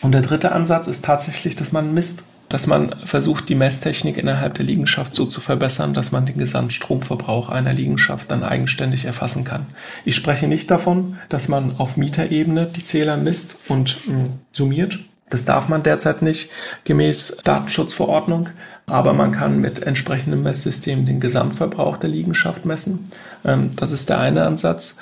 Und 0.04 0.12
der 0.12 0.20
dritte 0.20 0.52
Ansatz 0.52 0.86
ist 0.86 1.02
tatsächlich, 1.02 1.56
dass 1.56 1.72
man 1.72 1.94
misst, 1.94 2.24
dass 2.50 2.66
man 2.66 2.94
versucht, 3.06 3.48
die 3.48 3.54
Messtechnik 3.54 4.18
innerhalb 4.18 4.52
der 4.52 4.66
Liegenschaft 4.66 5.14
so 5.14 5.24
zu 5.24 5.40
verbessern, 5.40 5.94
dass 5.94 6.12
man 6.12 6.26
den 6.26 6.36
Gesamtstromverbrauch 6.36 7.48
einer 7.48 7.72
Liegenschaft 7.72 8.30
dann 8.30 8.42
eigenständig 8.42 9.06
erfassen 9.06 9.44
kann. 9.44 9.64
Ich 10.04 10.14
spreche 10.14 10.46
nicht 10.46 10.70
davon, 10.70 11.16
dass 11.30 11.48
man 11.48 11.78
auf 11.78 11.96
Mieterebene 11.96 12.66
die 12.66 12.84
Zähler 12.84 13.16
misst 13.16 13.56
und 13.68 13.96
äh, 14.06 14.28
summiert. 14.52 14.98
Das 15.30 15.46
darf 15.46 15.68
man 15.68 15.82
derzeit 15.82 16.20
nicht 16.20 16.50
gemäß 16.84 17.38
Datenschutzverordnung. 17.42 18.50
Aber 18.86 19.14
man 19.14 19.32
kann 19.32 19.62
mit 19.62 19.82
entsprechendem 19.82 20.42
Messsystem 20.42 21.06
den 21.06 21.18
Gesamtverbrauch 21.18 21.96
der 21.96 22.10
Liegenschaft 22.10 22.66
messen. 22.66 23.10
Ähm, 23.42 23.70
das 23.76 23.92
ist 23.92 24.10
der 24.10 24.20
eine 24.20 24.44
Ansatz. 24.44 24.98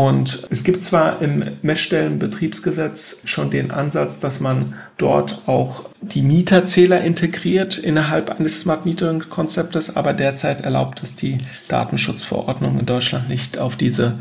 Und 0.00 0.44
es 0.48 0.64
gibt 0.64 0.82
zwar 0.82 1.20
im 1.20 1.44
Messstellenbetriebsgesetz 1.60 3.20
schon 3.26 3.50
den 3.50 3.70
Ansatz, 3.70 4.18
dass 4.18 4.40
man 4.40 4.76
dort 4.96 5.42
auch 5.44 5.90
die 6.00 6.22
Mieterzähler 6.22 7.02
integriert 7.02 7.76
innerhalb 7.76 8.30
eines 8.30 8.60
Smart 8.60 8.86
Metering 8.86 9.28
Konzeptes, 9.28 9.96
aber 9.96 10.14
derzeit 10.14 10.62
erlaubt 10.62 11.02
es 11.02 11.16
die 11.16 11.36
Datenschutzverordnung 11.68 12.78
in 12.78 12.86
Deutschland 12.86 13.28
nicht, 13.28 13.58
auf 13.58 13.76
diese 13.76 14.14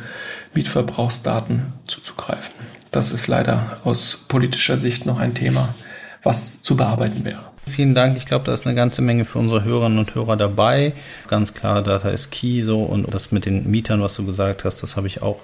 Mietverbrauchsdaten 0.53 1.71
zuzugreifen. 1.87 2.55
Das 2.91 3.11
ist 3.11 3.29
leider 3.29 3.79
aus 3.85 4.25
politischer 4.27 4.77
Sicht 4.77 5.05
noch 5.05 5.17
ein 5.17 5.33
Thema, 5.33 5.75
was 6.23 6.61
zu 6.61 6.75
bearbeiten 6.75 7.23
wäre. 7.23 7.45
Vielen 7.67 7.95
Dank. 7.95 8.17
Ich 8.17 8.25
glaube, 8.25 8.43
da 8.43 8.53
ist 8.53 8.65
eine 8.65 8.75
ganze 8.75 9.01
Menge 9.01 9.23
für 9.23 9.39
unsere 9.39 9.63
Hörerinnen 9.63 9.99
und 9.99 10.13
Hörer 10.13 10.35
dabei. 10.35 10.91
Ganz 11.29 11.53
klar, 11.53 11.81
Data 11.81 12.09
ist 12.09 12.31
Key 12.31 12.65
so 12.65 12.83
und 12.83 13.13
das 13.13 13.31
mit 13.31 13.45
den 13.45 13.71
Mietern, 13.71 14.01
was 14.01 14.15
du 14.15 14.25
gesagt 14.25 14.65
hast, 14.65 14.83
das 14.83 14.97
habe 14.97 15.07
ich 15.07 15.21
auch 15.21 15.39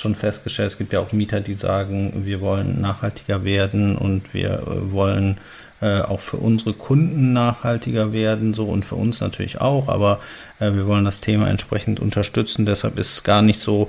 schon 0.00 0.14
festgestellt, 0.14 0.72
es 0.72 0.78
gibt 0.78 0.92
ja 0.92 1.00
auch 1.00 1.12
Mieter, 1.12 1.40
die 1.40 1.54
sagen, 1.54 2.24
wir 2.24 2.40
wollen 2.40 2.80
nachhaltiger 2.80 3.44
werden 3.44 3.96
und 3.96 4.34
wir 4.34 4.50
äh, 4.50 4.92
wollen 4.92 5.38
äh, 5.80 6.00
auch 6.00 6.20
für 6.20 6.38
unsere 6.38 6.74
Kunden 6.74 7.32
nachhaltiger 7.32 8.12
werden, 8.12 8.52
so 8.52 8.64
und 8.64 8.84
für 8.84 8.96
uns 8.96 9.20
natürlich 9.20 9.60
auch, 9.60 9.88
aber 9.88 10.18
äh, 10.58 10.72
wir 10.72 10.86
wollen 10.86 11.04
das 11.04 11.20
Thema 11.20 11.48
entsprechend 11.48 12.00
unterstützen. 12.00 12.66
Deshalb 12.66 12.98
ist 12.98 13.12
es 13.12 13.22
gar 13.22 13.42
nicht 13.42 13.60
so, 13.60 13.88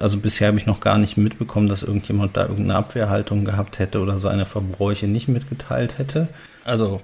also 0.00 0.16
bisher 0.16 0.48
habe 0.48 0.58
ich 0.58 0.66
noch 0.66 0.80
gar 0.80 0.98
nicht 0.98 1.16
mitbekommen, 1.16 1.68
dass 1.68 1.84
irgendjemand 1.84 2.36
da 2.36 2.42
irgendeine 2.42 2.74
Abwehrhaltung 2.74 3.44
gehabt 3.44 3.78
hätte 3.78 4.00
oder 4.00 4.18
seine 4.18 4.46
Verbräuche 4.46 5.06
nicht 5.06 5.28
mitgeteilt 5.28 5.98
hätte. 5.98 6.28
Also 6.64 7.02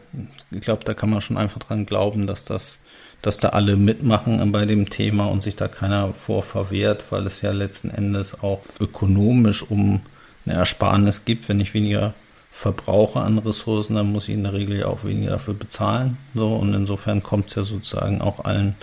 ich 0.50 0.60
glaube, 0.60 0.84
da 0.84 0.94
kann 0.94 1.10
man 1.10 1.20
schon 1.20 1.36
einfach 1.36 1.60
dran 1.60 1.86
glauben, 1.86 2.26
dass 2.26 2.44
das 2.44 2.80
dass 3.24 3.38
da 3.38 3.48
alle 3.48 3.76
mitmachen 3.76 4.52
bei 4.52 4.66
dem 4.66 4.90
Thema 4.90 5.24
und 5.26 5.42
sich 5.42 5.56
da 5.56 5.66
keiner 5.66 6.12
vor 6.12 6.42
verwehrt, 6.42 7.04
weil 7.08 7.26
es 7.26 7.40
ja 7.40 7.52
letzten 7.52 7.88
Endes 7.88 8.42
auch 8.42 8.60
ökonomisch 8.78 9.62
um 9.62 10.02
eine 10.44 10.56
Ersparnis 10.56 11.24
gibt. 11.24 11.48
Wenn 11.48 11.58
ich 11.58 11.72
weniger 11.72 12.12
verbrauche 12.52 13.20
an 13.20 13.38
Ressourcen, 13.38 13.96
dann 13.96 14.12
muss 14.12 14.28
ich 14.28 14.34
in 14.34 14.42
der 14.42 14.52
Regel 14.52 14.78
ja 14.78 14.86
auch 14.88 15.04
weniger 15.04 15.32
dafür 15.32 15.54
bezahlen. 15.54 16.18
So, 16.34 16.54
und 16.54 16.74
insofern 16.74 17.22
kommt 17.22 17.46
es 17.46 17.54
ja 17.54 17.64
sozusagen 17.64 18.20
auch 18.20 18.44
allen 18.44 18.74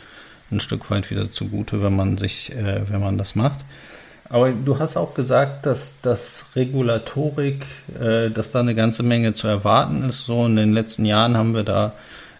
ein 0.51 0.59
Stück 0.59 0.89
weit 0.89 1.11
wieder 1.11 1.31
zugute, 1.31 1.83
wenn 1.83 1.95
man 1.95 2.17
sich, 2.17 2.51
äh, 2.51 2.81
wenn 2.89 2.99
man 2.99 3.19
das 3.19 3.35
macht. 3.35 3.59
Aber 4.27 4.51
du 4.51 4.79
hast 4.79 4.97
auch 4.97 5.13
gesagt, 5.13 5.67
dass 5.67 6.01
das 6.01 6.45
Regulatorik, 6.55 7.63
äh, 7.99 8.31
dass 8.31 8.51
da 8.51 8.61
eine 8.61 8.73
ganze 8.73 9.03
Menge 9.03 9.35
zu 9.35 9.47
erwarten 9.47 10.01
ist. 10.03 10.25
So 10.25 10.47
in 10.47 10.55
den 10.55 10.73
letzten 10.73 11.05
Jahren 11.05 11.37
haben 11.37 11.53
wir 11.53 11.63
da 11.63 11.93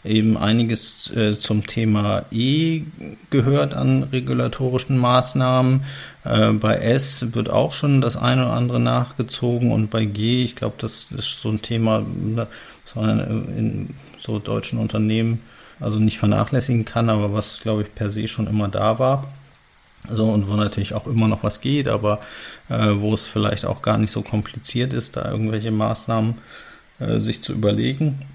eben 0.03 0.38
einiges 0.38 1.15
äh, 1.15 1.38
zum 1.38 1.67
Thema 1.67 2.25
E 2.31 2.81
gehört 3.29 3.74
an 3.74 4.03
regulatorischen 4.03 4.98
Maßnahmen. 4.98 5.84
Äh, 6.24 6.51
bei 6.53 6.75
S 6.75 7.34
wird 7.34 7.50
auch 7.50 7.74
schon 7.74 8.01
das 8.01 8.17
eine 8.17 8.46
oder 8.46 8.53
andere 8.53 8.79
nachgezogen 8.79 9.72
und 9.72 9.89
bei 9.89 10.05
G, 10.05 10.43
ich 10.43 10.55
glaube, 10.55 10.75
das 10.79 11.10
ist 11.15 11.41
so 11.41 11.50
ein 11.50 11.62
Thema, 11.62 12.03
was 12.36 12.96
man 12.96 13.20
in 13.58 13.89
so 14.20 14.39
deutschen 14.39 14.79
Unternehmen 14.79 15.39
also 15.79 16.00
nicht 16.00 16.20
vernachlässigen 16.20 16.86
kann, 16.86 17.10
aber 17.10 17.34
was, 17.34 17.60
glaube 17.62 17.84
ich, 17.84 17.93
per 17.93 18.12
se 18.12 18.27
schon 18.27 18.48
immer 18.48 18.67
da 18.67 19.00
war. 19.00 19.27
So, 20.10 20.25
und 20.25 20.48
wo 20.48 20.55
natürlich 20.55 20.96
auch 20.96 21.05
immer 21.05 21.27
noch 21.27 21.43
was 21.43 21.62
geht, 21.62 21.88
aber 21.88 22.22
äh, 22.70 22.89
wo 22.96 23.13
es 23.13 23.27
vielleicht 23.27 23.65
auch 23.65 23.84
gar 23.84 24.00
nicht 24.00 24.12
so 24.12 24.24
kompliziert 24.24 24.93
ist, 24.93 25.15
da 25.15 25.29
irgendwelche 25.29 25.70
Maßnahmen 25.70 26.36
äh, 27.00 27.20
sich 27.20 27.43
zu 27.43 27.53
überlegen. 27.53 28.25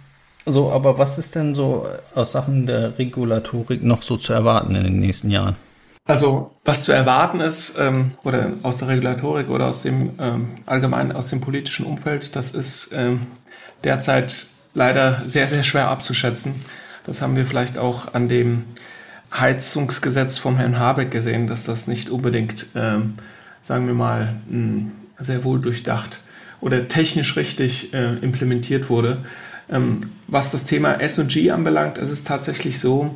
So, 0.46 0.70
aber 0.70 0.96
was 0.96 1.18
ist 1.18 1.34
denn 1.34 1.56
so 1.56 1.86
aus 2.14 2.32
Sachen 2.32 2.66
der 2.66 2.98
Regulatorik 2.98 3.82
noch 3.82 4.02
so 4.02 4.16
zu 4.16 4.32
erwarten 4.32 4.76
in 4.76 4.84
den 4.84 5.00
nächsten 5.00 5.30
Jahren? 5.30 5.56
Also 6.04 6.52
was 6.64 6.84
zu 6.84 6.92
erwarten 6.92 7.40
ist, 7.40 7.76
ähm, 7.80 8.10
oder 8.22 8.52
aus 8.62 8.78
der 8.78 8.86
Regulatorik 8.88 9.50
oder 9.50 9.66
aus 9.66 9.82
dem 9.82 10.10
ähm, 10.20 10.48
allgemeinen, 10.64 11.10
aus 11.10 11.30
dem 11.30 11.40
politischen 11.40 11.84
Umfeld, 11.84 12.36
das 12.36 12.52
ist 12.52 12.90
ähm, 12.94 13.26
derzeit 13.82 14.46
leider 14.72 15.22
sehr, 15.26 15.48
sehr 15.48 15.64
schwer 15.64 15.88
abzuschätzen. 15.88 16.54
Das 17.06 17.22
haben 17.22 17.34
wir 17.34 17.44
vielleicht 17.44 17.76
auch 17.76 18.14
an 18.14 18.28
dem 18.28 18.64
Heizungsgesetz 19.34 20.38
vom 20.38 20.56
Herrn 20.56 20.78
Habeck 20.78 21.10
gesehen, 21.10 21.48
dass 21.48 21.64
das 21.64 21.88
nicht 21.88 22.08
unbedingt, 22.08 22.66
ähm, 22.76 23.14
sagen 23.60 23.88
wir 23.88 23.94
mal, 23.94 24.36
mh, 24.48 24.90
sehr 25.18 25.42
wohl 25.42 25.60
durchdacht 25.60 26.20
oder 26.60 26.86
technisch 26.86 27.36
richtig 27.36 27.92
äh, 27.92 28.14
implementiert 28.18 28.90
wurde. 28.90 29.24
Ähm, 29.70 29.92
was 30.28 30.52
das 30.52 30.64
Thema 30.64 31.00
S&G 31.00 31.50
anbelangt, 31.50 31.98
ist 31.98 32.10
es 32.10 32.24
tatsächlich 32.24 32.80
so, 32.80 33.14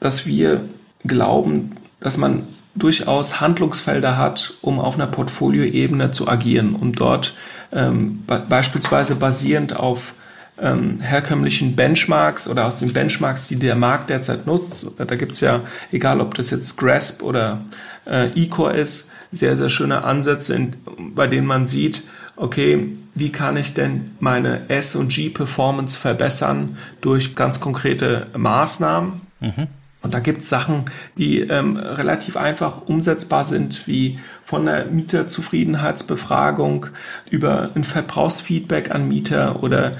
dass 0.00 0.26
wir 0.26 0.64
glauben, 1.04 1.76
dass 2.00 2.16
man 2.16 2.48
durchaus 2.74 3.40
Handlungsfelder 3.40 4.18
hat, 4.18 4.54
um 4.60 4.78
auf 4.78 4.96
einer 4.96 5.06
Portfolioebene 5.06 6.10
zu 6.10 6.28
agieren, 6.28 6.74
um 6.74 6.92
dort 6.92 7.34
ähm, 7.72 8.24
beispielsweise 8.26 9.16
basierend 9.16 9.74
auf 9.74 10.14
ähm, 10.58 11.00
herkömmlichen 11.00 11.76
Benchmarks 11.76 12.48
oder 12.48 12.66
aus 12.66 12.78
den 12.78 12.92
Benchmarks, 12.92 13.46
die 13.48 13.56
der 13.56 13.76
Markt 13.76 14.10
derzeit 14.10 14.46
nutzt. 14.46 14.86
Da 14.98 15.16
gibt's 15.16 15.40
ja, 15.40 15.62
egal 15.92 16.20
ob 16.20 16.34
das 16.34 16.50
jetzt 16.50 16.76
Grasp 16.76 17.22
oder 17.22 17.62
äh, 18.06 18.28
Ecore 18.40 18.74
ist, 18.74 19.10
sehr, 19.32 19.56
sehr 19.56 19.70
schöne 19.70 20.04
Ansätze, 20.04 20.54
in, 20.54 20.76
bei 21.14 21.26
denen 21.26 21.46
man 21.46 21.66
sieht, 21.66 22.02
okay, 22.36 22.96
wie 23.16 23.32
kann 23.32 23.56
ich 23.56 23.74
denn 23.74 24.12
meine 24.20 24.68
S&G-Performance 24.68 25.98
verbessern 25.98 26.76
durch 27.00 27.34
ganz 27.34 27.58
konkrete 27.60 28.28
Maßnahmen? 28.36 29.22
Mhm. 29.40 29.66
Und 30.02 30.14
da 30.14 30.20
gibt 30.20 30.42
es 30.42 30.50
Sachen, 30.50 30.84
die 31.18 31.40
ähm, 31.40 31.76
relativ 31.78 32.36
einfach 32.36 32.82
umsetzbar 32.82 33.44
sind, 33.44 33.88
wie 33.88 34.20
von 34.44 34.66
der 34.66 34.84
Mieterzufriedenheitsbefragung 34.84 36.86
über 37.30 37.70
ein 37.74 37.82
Verbrauchsfeedback 37.82 38.94
an 38.94 39.08
Mieter 39.08 39.62
oder 39.62 39.92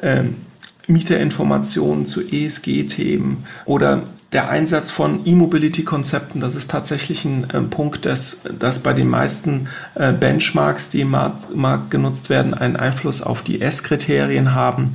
ähm, 0.00 0.38
Mieterinformationen 0.86 2.06
zu 2.06 2.20
ESG-Themen 2.20 3.44
oder 3.64 4.04
der 4.32 4.48
Einsatz 4.48 4.90
von 4.90 5.26
E-Mobility-Konzepten, 5.26 6.40
das 6.40 6.54
ist 6.54 6.70
tatsächlich 6.70 7.26
ein 7.26 7.50
äh, 7.50 7.60
Punkt, 7.60 8.06
dass, 8.06 8.44
dass 8.58 8.78
bei 8.78 8.94
den 8.94 9.08
meisten 9.08 9.68
äh, 9.94 10.12
Benchmarks, 10.12 10.88
die 10.88 11.02
im 11.02 11.10
Markt, 11.10 11.54
Markt 11.54 11.90
genutzt 11.90 12.30
werden, 12.30 12.54
einen 12.54 12.76
Einfluss 12.76 13.22
auf 13.22 13.42
die 13.42 13.60
S-Kriterien 13.60 14.54
haben. 14.54 14.94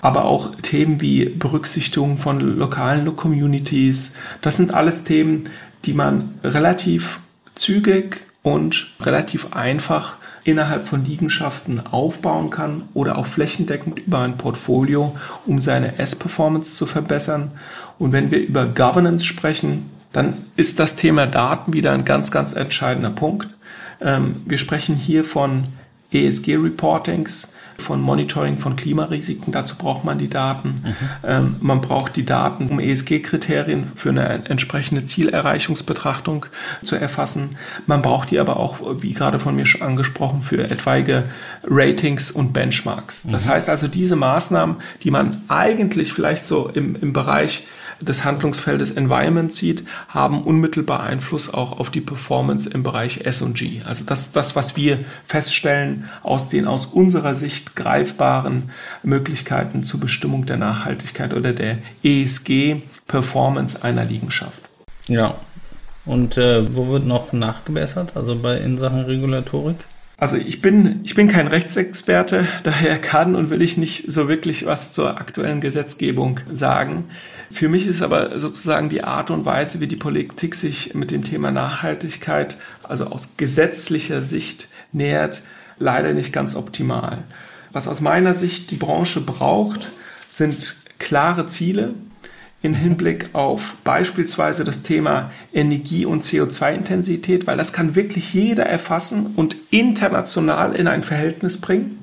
Aber 0.00 0.24
auch 0.24 0.54
Themen 0.62 1.02
wie 1.02 1.26
Berücksichtigung 1.26 2.16
von 2.16 2.40
lokalen 2.40 3.14
Communities, 3.14 4.14
das 4.40 4.56
sind 4.56 4.72
alles 4.72 5.04
Themen, 5.04 5.50
die 5.84 5.92
man 5.92 6.36
relativ 6.42 7.20
zügig 7.54 8.22
und 8.42 8.94
relativ 9.00 9.52
einfach 9.52 10.16
innerhalb 10.48 10.88
von 10.88 11.04
Liegenschaften 11.04 11.86
aufbauen 11.86 12.48
kann 12.48 12.88
oder 12.94 13.18
auch 13.18 13.26
flächendeckend 13.26 13.98
über 13.98 14.20
ein 14.20 14.38
Portfolio, 14.38 15.14
um 15.46 15.60
seine 15.60 15.98
S-Performance 15.98 16.74
zu 16.74 16.86
verbessern. 16.86 17.52
Und 17.98 18.12
wenn 18.12 18.30
wir 18.30 18.40
über 18.40 18.66
Governance 18.66 19.24
sprechen, 19.24 19.90
dann 20.12 20.46
ist 20.56 20.80
das 20.80 20.96
Thema 20.96 21.26
Daten 21.26 21.74
wieder 21.74 21.92
ein 21.92 22.06
ganz, 22.06 22.30
ganz 22.30 22.54
entscheidender 22.54 23.10
Punkt. 23.10 23.48
Ähm, 24.00 24.42
wir 24.46 24.56
sprechen 24.56 24.96
hier 24.96 25.24
von 25.24 25.64
ESG-Reportings, 26.12 27.52
von 27.78 28.02
Monitoring 28.02 28.56
von 28.56 28.76
Klimarisiken. 28.76 29.52
Dazu 29.52 29.76
braucht 29.76 30.04
man 30.04 30.18
die 30.18 30.28
Daten. 30.28 30.82
Mhm. 30.84 30.96
Ähm, 31.24 31.56
man 31.60 31.80
braucht 31.80 32.16
die 32.16 32.24
Daten, 32.24 32.68
um 32.68 32.80
ESG-Kriterien 32.80 33.92
für 33.94 34.10
eine 34.10 34.48
entsprechende 34.48 35.04
Zielerreichungsbetrachtung 35.04 36.46
zu 36.82 36.96
erfassen. 36.96 37.56
Man 37.86 38.02
braucht 38.02 38.30
die 38.30 38.40
aber 38.40 38.58
auch, 38.58 38.80
wie 39.00 39.14
gerade 39.14 39.38
von 39.38 39.54
mir 39.54 39.64
schon 39.64 39.82
angesprochen, 39.82 40.42
für 40.42 40.64
etwaige 40.64 41.24
Ratings 41.64 42.30
und 42.30 42.52
Benchmarks. 42.52 43.22
Das 43.30 43.46
mhm. 43.46 43.50
heißt 43.50 43.68
also, 43.68 43.86
diese 43.86 44.16
Maßnahmen, 44.16 44.76
die 45.02 45.12
man 45.12 45.42
eigentlich 45.46 46.12
vielleicht 46.12 46.44
so 46.44 46.68
im, 46.68 46.96
im 46.96 47.12
Bereich 47.12 47.66
des 48.00 48.24
Handlungsfeldes 48.24 48.90
Environment 48.90 49.52
sieht, 49.52 49.84
haben 50.08 50.42
unmittelbar 50.42 51.00
Einfluss 51.00 51.52
auch 51.52 51.78
auf 51.78 51.90
die 51.90 52.00
Performance 52.00 52.68
im 52.68 52.82
Bereich 52.82 53.22
S&G. 53.24 53.82
Also 53.84 54.04
das, 54.04 54.32
das, 54.32 54.56
was 54.56 54.76
wir 54.76 55.00
feststellen 55.26 56.08
aus 56.22 56.48
den 56.48 56.66
aus 56.66 56.86
unserer 56.86 57.34
Sicht 57.34 57.76
greifbaren 57.76 58.70
Möglichkeiten 59.02 59.82
zur 59.82 60.00
Bestimmung 60.00 60.46
der 60.46 60.56
Nachhaltigkeit 60.56 61.34
oder 61.34 61.52
der 61.52 61.78
ESG-Performance 62.02 63.82
einer 63.82 64.04
Liegenschaft. 64.04 64.60
Ja. 65.06 65.34
Und 66.04 66.38
äh, 66.38 66.74
wo 66.74 66.88
wird 66.88 67.04
noch 67.04 67.32
nachgebessert, 67.32 68.12
also 68.16 68.34
bei 68.36 68.58
in 68.58 68.78
Sachen 68.78 69.04
Regulatorik? 69.04 69.76
Also 70.20 70.36
ich 70.36 70.60
bin, 70.60 71.00
ich 71.04 71.14
bin 71.14 71.28
kein 71.28 71.46
Rechtsexperte, 71.46 72.46
daher 72.64 72.98
kann 72.98 73.36
und 73.36 73.50
will 73.50 73.62
ich 73.62 73.76
nicht 73.76 74.10
so 74.10 74.28
wirklich 74.28 74.66
was 74.66 74.92
zur 74.92 75.16
aktuellen 75.16 75.60
Gesetzgebung 75.60 76.40
sagen. 76.50 77.04
Für 77.52 77.68
mich 77.68 77.86
ist 77.86 78.02
aber 78.02 78.38
sozusagen 78.40 78.88
die 78.88 79.04
Art 79.04 79.30
und 79.30 79.44
Weise, 79.44 79.80
wie 79.80 79.86
die 79.86 79.96
Politik 79.96 80.56
sich 80.56 80.92
mit 80.94 81.12
dem 81.12 81.22
Thema 81.22 81.52
Nachhaltigkeit, 81.52 82.56
also 82.82 83.06
aus 83.06 83.36
gesetzlicher 83.36 84.20
Sicht 84.20 84.68
nähert, 84.92 85.42
leider 85.78 86.12
nicht 86.12 86.32
ganz 86.32 86.56
optimal. 86.56 87.22
Was 87.72 87.86
aus 87.86 88.00
meiner 88.00 88.34
Sicht 88.34 88.72
die 88.72 88.76
Branche 88.76 89.20
braucht, 89.20 89.90
sind 90.28 90.74
klare 90.98 91.46
Ziele, 91.46 91.94
in 92.60 92.74
Hinblick 92.74 93.30
auf 93.34 93.74
beispielsweise 93.84 94.64
das 94.64 94.82
Thema 94.82 95.30
Energie- 95.52 96.06
und 96.06 96.24
CO2-Intensität, 96.24 97.46
weil 97.46 97.56
das 97.56 97.72
kann 97.72 97.94
wirklich 97.94 98.34
jeder 98.34 98.66
erfassen 98.66 99.34
und 99.36 99.56
international 99.70 100.74
in 100.74 100.88
ein 100.88 101.02
Verhältnis 101.02 101.58
bringen. 101.58 101.98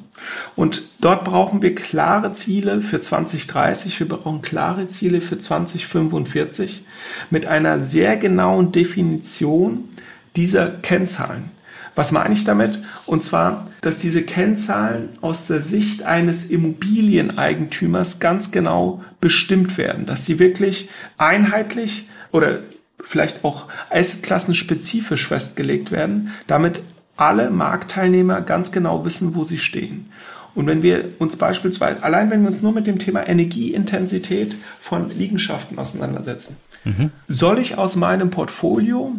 Und 0.55 0.83
dort 1.01 1.25
brauchen 1.25 1.61
wir 1.61 1.75
klare 1.75 2.31
Ziele 2.31 2.81
für 2.81 3.01
2030, 3.01 3.99
wir 3.99 4.07
brauchen 4.07 4.41
klare 4.41 4.87
Ziele 4.87 5.19
für 5.19 5.37
2045 5.37 6.85
mit 7.29 7.47
einer 7.47 7.81
sehr 7.81 8.15
genauen 8.15 8.71
Definition 8.71 9.89
dieser 10.37 10.67
Kennzahlen. 10.69 11.51
Was 11.95 12.11
meine 12.11 12.33
ich 12.33 12.43
damit? 12.43 12.79
Und 13.05 13.23
zwar, 13.23 13.67
dass 13.81 13.97
diese 13.97 14.23
Kennzahlen 14.23 15.09
aus 15.21 15.47
der 15.47 15.61
Sicht 15.61 16.03
eines 16.03 16.45
Immobilieneigentümers 16.45 18.19
ganz 18.19 18.51
genau 18.51 19.03
bestimmt 19.21 19.77
werden, 19.77 20.05
dass 20.05 20.25
sie 20.25 20.39
wirklich 20.39 20.89
einheitlich 21.17 22.07
oder 22.31 22.59
vielleicht 23.01 23.45
auch 23.45 23.67
Assetklassenspezifisch 23.89 25.27
festgelegt 25.27 25.91
werden, 25.91 26.31
damit 26.47 26.81
alle 27.15 27.49
Marktteilnehmer 27.49 28.41
ganz 28.41 28.71
genau 28.71 29.05
wissen, 29.05 29.35
wo 29.35 29.45
sie 29.45 29.57
stehen. 29.57 30.11
Und 30.53 30.67
wenn 30.67 30.81
wir 30.81 31.09
uns 31.19 31.35
beispielsweise, 31.35 32.01
allein 32.01 32.29
wenn 32.31 32.41
wir 32.41 32.47
uns 32.47 32.61
nur 32.61 32.71
mit 32.71 32.87
dem 32.87 32.97
Thema 32.97 33.27
Energieintensität 33.27 34.55
von 34.81 35.09
Liegenschaften 35.09 35.77
auseinandersetzen, 35.77 36.57
mhm. 36.85 37.11
soll 37.27 37.59
ich 37.59 37.77
aus 37.77 37.95
meinem 37.95 38.31
Portfolio 38.31 39.13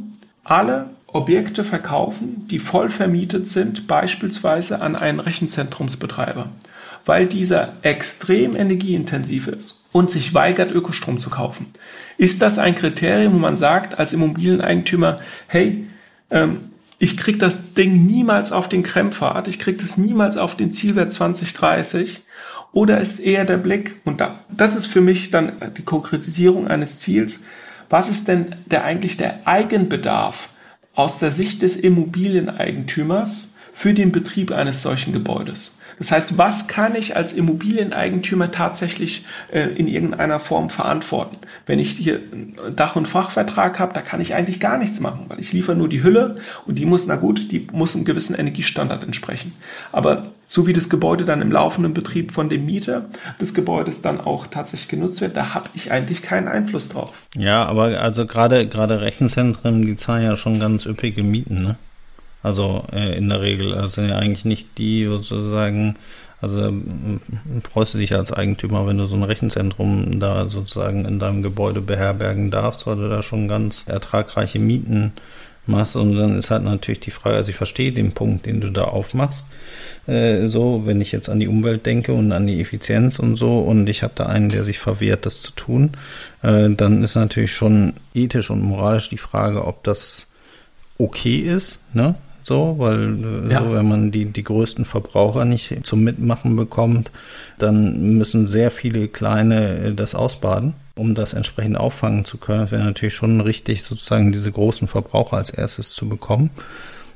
alle 0.45 0.91
Objekte 1.17 1.65
verkaufen, 1.65 2.47
die 2.49 2.59
voll 2.59 2.91
vermietet 2.91 3.49
sind, 3.49 3.87
beispielsweise 3.87 4.81
an 4.83 4.97
einen 4.97 5.19
Rechenzentrumsbetreiber, 5.19 6.51
weil 7.05 7.27
dieser 7.27 7.73
extrem 7.83 8.55
energieintensiv 8.55 9.49
ist 9.49 9.83
und 9.93 10.11
sich 10.11 10.35
weigert, 10.35 10.73
Ökostrom 10.73 11.19
zu 11.19 11.31
kaufen. 11.31 11.69
Ist 12.19 12.43
das 12.43 12.59
ein 12.59 12.75
Kriterium, 12.75 13.33
wo 13.33 13.39
man 13.39 13.57
sagt 13.57 13.99
als 13.99 14.13
Immobilieneigentümer, 14.13 15.17
hey, 15.47 15.87
ähm, 16.31 16.71
ich 16.99 17.17
krieg 17.17 17.39
das 17.39 17.75
Ding 17.75 18.07
niemals 18.07 18.53
auf 18.53 18.69
den 18.69 18.83
Krempfad, 18.83 19.49
ich 19.49 19.59
krieg 19.59 19.79
das 19.79 19.97
niemals 19.97 20.37
auf 20.37 20.55
den 20.55 20.73
Zielwert 20.73 21.13
2030, 21.13 22.23
oder 22.73 23.01
ist 23.01 23.21
eher 23.21 23.47
der 23.47 23.57
Blick, 23.57 24.01
und 24.05 24.21
da, 24.21 24.41
das 24.51 24.77
ist 24.77 24.87
für 24.87 25.01
mich 25.01 25.31
dann 25.31 25.53
die 25.79 25.83
Konkretisierung 25.83 26.69
eines 26.69 26.99
Ziels, 26.99 27.45
was 27.89 28.11
ist 28.11 28.29
denn 28.29 28.55
der 28.67 28.85
eigentlich 28.85 29.17
der 29.17 29.47
Eigenbedarf 29.47 30.51
aus 30.97 31.19
der 31.19 31.31
Sicht 31.31 31.63
des 31.63 31.77
Immobilieneigentümers 31.77 33.57
für 33.73 33.95
den 33.95 34.11
Betrieb 34.11 34.51
eines 34.51 34.83
solchen 34.83 35.13
Gebäudes. 35.13 35.76
Das 35.99 36.13
heißt, 36.13 36.39
was 36.39 36.69
kann 36.69 36.95
ich 36.95 37.17
als 37.17 37.33
Immobilieneigentümer 37.33 38.51
tatsächlich 38.51 39.25
äh, 39.51 39.63
in 39.63 39.89
irgendeiner 39.89 40.41
Form 40.41 40.69
verantworten? 40.71 41.39
Wenn 41.65 41.79
ich 41.79 41.93
hier 41.93 42.21
Dach- 42.75 42.97
und 42.97 43.09
Fachvertrag 43.09 43.79
habe, 43.79 43.95
da 43.95 44.03
kann 44.03 44.21
ich 44.21 44.35
eigentlich 44.35 44.61
gar 44.61 44.79
nichts 44.79 45.01
machen, 45.01 45.27
weil 45.29 45.41
ich 45.41 45.53
liefere 45.53 45.77
nur 45.77 45.89
die 45.89 46.03
Hülle 46.03 46.39
und 46.67 46.79
die 46.79 46.87
muss, 46.87 47.07
na 47.07 47.17
gut, 47.17 47.51
die 47.51 47.67
muss 47.73 47.95
einem 47.95 48.05
gewissen 48.05 48.35
Energiestandard 48.35 49.03
entsprechen. 49.03 49.53
Aber 49.93 50.33
so 50.49 50.67
wie 50.67 50.73
das 50.73 50.89
Gebäude 50.89 51.25
dann 51.25 51.43
im 51.43 51.51
laufenden 51.51 51.93
Betrieb 51.93 52.31
von 52.31 52.49
dem 52.49 52.67
Mieter 52.67 53.07
des 53.41 53.55
Gebäudes 53.55 54.03
dann 54.03 54.21
auch 54.21 54.47
tatsächlich 54.47 54.89
genutzt 54.89 55.21
wird, 55.21 55.37
da 55.37 55.55
habe 55.55 55.69
ich 55.75 55.91
eigentlich 55.91 56.23
keinen 56.23 56.47
Einfluss 56.47 56.89
drauf. 56.89 57.13
Ja, 57.37 57.65
aber 57.65 58.01
also 58.01 58.27
gerade 58.27 58.69
gerade 58.69 59.01
Rechenzentren, 59.01 59.85
die 59.87 59.97
zahlen 59.97 60.25
ja 60.25 60.37
schon 60.37 60.61
ganz 60.61 60.87
üppige 60.87 61.23
Mieten, 61.23 61.57
ne? 61.57 61.77
Also 62.47 62.85
äh, 62.93 63.19
in 63.19 63.29
der 63.29 63.41
Regel. 63.41 63.73
Das 63.73 63.95
sind 63.95 64.09
ja 64.09 64.19
eigentlich 64.19 64.45
nicht 64.45 64.79
die 64.79 65.05
sozusagen, 65.05 65.97
also 66.41 66.73
freust 67.69 67.95
du 67.95 67.99
dich 67.99 68.15
als 68.15 68.33
Eigentümer, 68.33 68.87
wenn 68.87 68.99
du 68.99 69.07
so 69.07 69.17
ein 69.17 69.25
Rechenzentrum 69.25 70.21
da 70.21 70.47
sozusagen 70.47 71.07
in 71.07 71.19
deinem 71.19 71.43
Gebäude 71.43 71.81
beherbergen 71.81 72.53
darfst, 72.53 72.87
weil 72.87 72.99
du 72.99 73.09
da 73.09 73.25
schon 73.25 73.49
ganz 73.49 73.89
ertragreiche 73.89 74.61
Mieten 74.61 75.11
machst. 75.67 75.97
Und 75.97 76.15
dann 76.15 76.39
ist 76.39 76.51
halt 76.51 76.63
natürlich 76.63 77.01
die 77.01 77.11
Frage, 77.11 77.35
also 77.35 77.51
ich 77.51 77.57
verstehe 77.57 77.91
den 77.91 78.13
Punkt, 78.13 78.47
den 78.47 78.61
du 78.61 78.71
da 78.71 78.85
aufmachst. 78.85 79.49
Äh, 80.07 80.47
so, 80.47 80.83
wenn 80.85 81.01
ich 81.01 81.11
jetzt 81.11 81.29
an 81.29 81.41
die 81.41 81.49
Umwelt 81.49 81.85
denke 81.85 82.13
und 82.13 82.31
an 82.31 82.47
die 82.47 82.61
Effizienz 82.61 83.19
und 83.19 83.35
so, 83.35 83.59
und 83.59 83.89
ich 83.89 84.05
habe 84.05 84.13
da 84.15 84.27
einen, 84.27 84.51
der 84.51 84.63
sich 84.63 84.79
verwehrt, 84.79 85.27
das 85.27 85.43
zu 85.43 85.51
tun, 85.51 85.95
äh, 86.43 86.71
dann 86.71 87.03
ist 87.03 87.17
natürlich 87.17 87.57
schon 87.57 87.95
ethisch 88.15 88.51
und 88.51 88.63
moralisch 88.63 89.09
die 89.09 89.19
Frage, 89.19 89.65
ob 89.65 89.83
das 89.83 90.29
okay 90.97 91.39
ist, 91.39 91.81
ne? 91.93 92.15
So, 92.47 92.77
weil 92.79 93.49
äh, 93.49 93.53
ja. 93.53 93.65
so, 93.65 93.73
wenn 93.73 93.89
man 93.89 94.13
die, 94.13 94.27
die 94.27 94.45
größten 94.45 94.85
Verbraucher 94.85 95.45
nicht 95.45 95.81
zum 95.83 96.05
Mitmachen 96.05 96.55
bekommt, 96.55 97.11
dann 97.59 98.17
müssen 98.17 98.47
sehr 98.47 98.71
viele 98.71 99.09
kleine 99.09 99.79
äh, 99.79 99.95
das 99.95 100.15
ausbaden, 100.15 100.75
um 100.95 101.17
das 101.17 101.35
entsprechend 101.35 101.77
auffangen 101.77 102.25
zu 102.25 102.39
können. 102.39 102.71
Wäre 102.71 102.85
natürlich 102.85 103.15
schon 103.15 103.41
richtig, 103.41 103.83
sozusagen 103.83 104.31
diese 104.31 104.53
großen 104.53 104.87
Verbraucher 104.87 105.39
als 105.39 105.51
erstes 105.51 105.91
zu 105.91 106.09
bekommen 106.09 106.51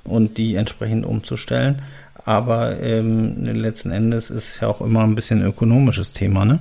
und 0.03 0.37
die 0.37 0.57
entsprechend 0.57 1.07
umzustellen. 1.07 1.83
Aber 2.25 2.81
ähm, 2.81 3.45
letzten 3.45 3.93
Endes 3.93 4.31
ist 4.31 4.61
ja 4.61 4.67
auch 4.67 4.81
immer 4.81 5.05
ein 5.05 5.15
bisschen 5.15 5.43
ein 5.43 5.47
ökonomisches 5.47 6.13
Thema, 6.13 6.45
ne? 6.45 6.59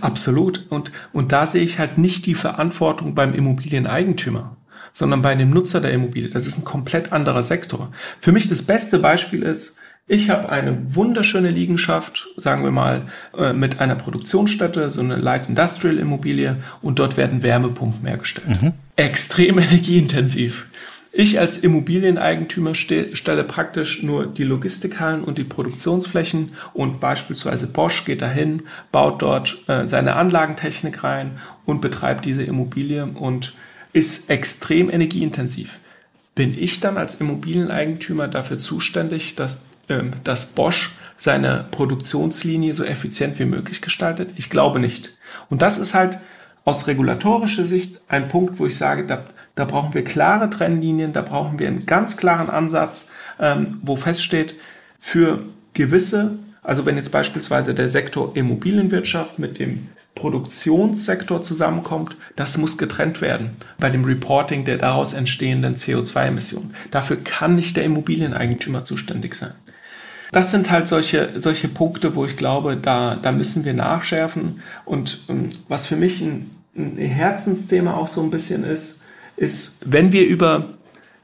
Absolut. 0.00 0.66
Und, 0.70 0.92
und 1.12 1.32
da 1.32 1.46
sehe 1.46 1.64
ich 1.64 1.80
halt 1.80 1.98
nicht 1.98 2.26
die 2.26 2.34
Verantwortung 2.34 3.16
beim 3.16 3.34
Immobilieneigentümer 3.34 4.56
sondern 4.98 5.22
bei 5.22 5.32
dem 5.36 5.50
Nutzer 5.50 5.80
der 5.80 5.92
Immobilie. 5.92 6.28
Das 6.28 6.48
ist 6.48 6.58
ein 6.58 6.64
komplett 6.64 7.12
anderer 7.12 7.44
Sektor. 7.44 7.92
Für 8.20 8.32
mich 8.32 8.48
das 8.48 8.62
beste 8.62 8.98
Beispiel 8.98 9.44
ist, 9.44 9.78
ich 10.08 10.28
habe 10.28 10.48
eine 10.48 10.76
wunderschöne 10.96 11.50
Liegenschaft, 11.50 12.26
sagen 12.36 12.64
wir 12.64 12.72
mal, 12.72 13.02
äh, 13.36 13.52
mit 13.52 13.78
einer 13.78 13.94
Produktionsstätte, 13.94 14.90
so 14.90 15.00
eine 15.00 15.16
Light 15.16 15.48
Industrial 15.48 15.98
Immobilie 15.98 16.56
und 16.82 16.98
dort 16.98 17.16
werden 17.16 17.44
Wärmepumpen 17.44 18.06
hergestellt. 18.06 18.60
Mhm. 18.60 18.72
Extrem 18.96 19.58
energieintensiv. 19.58 20.66
Ich 21.12 21.38
als 21.38 21.58
Immobilieneigentümer 21.58 22.74
stelle 22.74 23.44
praktisch 23.44 24.02
nur 24.02 24.26
die 24.26 24.44
Logistikhallen 24.44 25.22
und 25.22 25.38
die 25.38 25.44
Produktionsflächen 25.44 26.52
und 26.74 27.00
beispielsweise 27.00 27.66
Bosch 27.68 28.04
geht 28.04 28.20
dahin, 28.20 28.62
baut 28.90 29.22
dort 29.22 29.58
äh, 29.68 29.86
seine 29.86 30.16
Anlagentechnik 30.16 31.04
rein 31.04 31.38
und 31.64 31.80
betreibt 31.80 32.24
diese 32.24 32.42
Immobilie 32.42 33.06
und 33.06 33.54
ist 33.98 34.30
extrem 34.30 34.88
energieintensiv. 34.90 35.80
Bin 36.36 36.56
ich 36.56 36.78
dann 36.78 36.96
als 36.96 37.16
Immobilieneigentümer 37.16 38.28
dafür 38.28 38.56
zuständig, 38.56 39.34
dass, 39.34 39.62
ähm, 39.88 40.12
dass 40.22 40.46
Bosch 40.46 40.96
seine 41.16 41.66
Produktionslinie 41.72 42.74
so 42.74 42.84
effizient 42.84 43.40
wie 43.40 43.44
möglich 43.44 43.82
gestaltet? 43.82 44.30
Ich 44.36 44.50
glaube 44.50 44.78
nicht. 44.78 45.16
Und 45.50 45.62
das 45.62 45.78
ist 45.78 45.94
halt 45.94 46.20
aus 46.64 46.86
regulatorischer 46.86 47.64
Sicht 47.64 48.00
ein 48.06 48.28
Punkt, 48.28 48.60
wo 48.60 48.66
ich 48.66 48.76
sage, 48.76 49.04
da, 49.04 49.24
da 49.56 49.64
brauchen 49.64 49.94
wir 49.94 50.04
klare 50.04 50.48
Trennlinien, 50.48 51.12
da 51.12 51.22
brauchen 51.22 51.58
wir 51.58 51.66
einen 51.66 51.84
ganz 51.84 52.16
klaren 52.16 52.48
Ansatz, 52.48 53.10
ähm, 53.40 53.80
wo 53.82 53.96
feststeht, 53.96 54.54
für 55.00 55.44
gewisse, 55.74 56.38
also 56.68 56.84
wenn 56.84 56.96
jetzt 56.96 57.12
beispielsweise 57.12 57.72
der 57.72 57.88
Sektor 57.88 58.36
Immobilienwirtschaft 58.36 59.38
mit 59.38 59.58
dem 59.58 59.88
Produktionssektor 60.14 61.40
zusammenkommt, 61.40 62.14
das 62.36 62.58
muss 62.58 62.76
getrennt 62.76 63.22
werden 63.22 63.56
bei 63.78 63.88
dem 63.88 64.04
Reporting 64.04 64.66
der 64.66 64.76
daraus 64.76 65.14
entstehenden 65.14 65.76
CO2-Emissionen. 65.76 66.74
Dafür 66.90 67.16
kann 67.24 67.54
nicht 67.54 67.78
der 67.78 67.84
Immobilieneigentümer 67.84 68.84
zuständig 68.84 69.34
sein. 69.34 69.52
Das 70.30 70.50
sind 70.50 70.70
halt 70.70 70.88
solche, 70.88 71.40
solche 71.40 71.68
Punkte, 71.68 72.14
wo 72.14 72.26
ich 72.26 72.36
glaube, 72.36 72.76
da, 72.76 73.16
da 73.16 73.32
müssen 73.32 73.64
wir 73.64 73.72
nachschärfen. 73.72 74.60
Und 74.84 75.20
ähm, 75.30 75.48
was 75.68 75.86
für 75.86 75.96
mich 75.96 76.20
ein, 76.20 76.50
ein 76.76 76.98
Herzensthema 76.98 77.94
auch 77.94 78.08
so 78.08 78.20
ein 78.20 78.30
bisschen 78.30 78.62
ist, 78.62 79.04
ist, 79.38 79.90
wenn 79.90 80.12
wir 80.12 80.26
über 80.26 80.74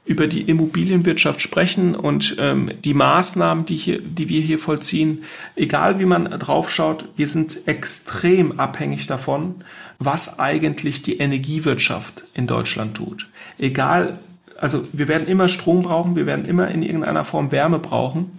über 0.05 0.27
die 0.27 0.43
Immobilienwirtschaft 0.43 1.41
sprechen 1.41 1.95
und 1.95 2.35
ähm, 2.39 2.69
die 2.83 2.93
Maßnahmen, 2.93 3.65
die, 3.65 3.75
hier, 3.75 3.99
die 3.99 4.29
wir 4.29 4.41
hier 4.41 4.59
vollziehen, 4.59 5.23
egal 5.55 5.99
wie 5.99 6.05
man 6.05 6.29
draufschaut, 6.29 7.05
wir 7.15 7.27
sind 7.27 7.67
extrem 7.67 8.59
abhängig 8.59 9.07
davon, 9.07 9.63
was 9.97 10.39
eigentlich 10.39 11.01
die 11.01 11.17
Energiewirtschaft 11.17 12.23
in 12.35 12.45
Deutschland 12.45 12.97
tut. 12.97 13.27
Egal, 13.57 14.19
also 14.59 14.87
wir 14.93 15.07
werden 15.07 15.27
immer 15.27 15.47
Strom 15.47 15.81
brauchen, 15.81 16.15
wir 16.15 16.27
werden 16.27 16.45
immer 16.45 16.67
in 16.69 16.83
irgendeiner 16.83 17.25
Form 17.25 17.51
Wärme 17.51 17.79
brauchen. 17.79 18.31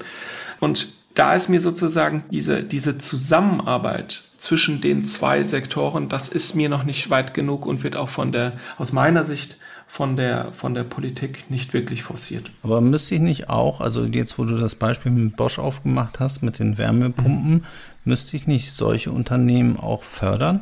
Und 0.61 0.89
da 1.15 1.35
ist 1.35 1.49
mir 1.49 1.61
sozusagen 1.61 2.25
diese, 2.31 2.63
diese 2.63 2.99
Zusammenarbeit 2.99 4.25
zwischen 4.39 4.81
den 4.81 5.05
zwei 5.05 5.45
Sektoren, 5.45 6.09
das 6.09 6.29
ist 6.29 6.55
mir 6.55 6.69
noch 6.69 6.85
nicht 6.85 7.11
weit 7.11 7.35
genug 7.35 7.67
und 7.67 7.83
wird 7.83 7.97
auch 7.97 8.11
von 8.11 8.33
der, 8.33 8.53
aus 8.79 8.93
meiner 8.93 9.25
Sicht 9.25 9.57
von 9.87 10.17
der, 10.17 10.53
von 10.53 10.75
der 10.75 10.85
Politik 10.85 11.51
nicht 11.51 11.73
wirklich 11.73 12.03
forciert. 12.03 12.51
Aber 12.63 12.81
müsste 12.81 13.15
ich 13.15 13.21
nicht 13.21 13.49
auch, 13.49 13.81
also 13.81 14.05
jetzt, 14.05 14.39
wo 14.39 14.45
du 14.45 14.59
das 14.59 14.75
Beispiel 14.75 15.13
mit 15.13 15.37
Bosch 15.37 15.59
aufgemacht 15.59 16.21
hast, 16.21 16.43
mit 16.43 16.59
den 16.59 16.77
Wärmepumpen, 16.77 17.53
mhm. 17.53 17.65
müsste 18.05 18.37
ich 18.37 18.47
nicht 18.47 18.73
solche 18.73 19.13
Unternehmen 19.13 19.79
auch 19.79 20.03
fördern? 20.03 20.61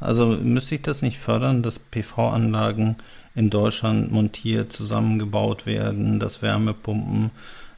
Also 0.00 0.26
müsste 0.26 0.76
ich 0.76 0.82
das 0.82 1.02
nicht 1.02 1.18
fördern, 1.18 1.62
dass 1.62 1.78
PV-Anlagen 1.78 2.96
in 3.34 3.50
Deutschland 3.50 4.12
montiert, 4.12 4.72
zusammengebaut 4.72 5.66
werden, 5.66 6.20
dass 6.20 6.42
Wärmepumpen 6.42 7.30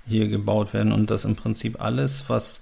hier 0.07 0.29
gebaut 0.29 0.75
werden 0.75 0.93
und 0.93 1.11
dass 1.11 1.25
im 1.25 1.37
Prinzip 1.37 1.81
alles, 1.81 2.25
was 2.29 2.61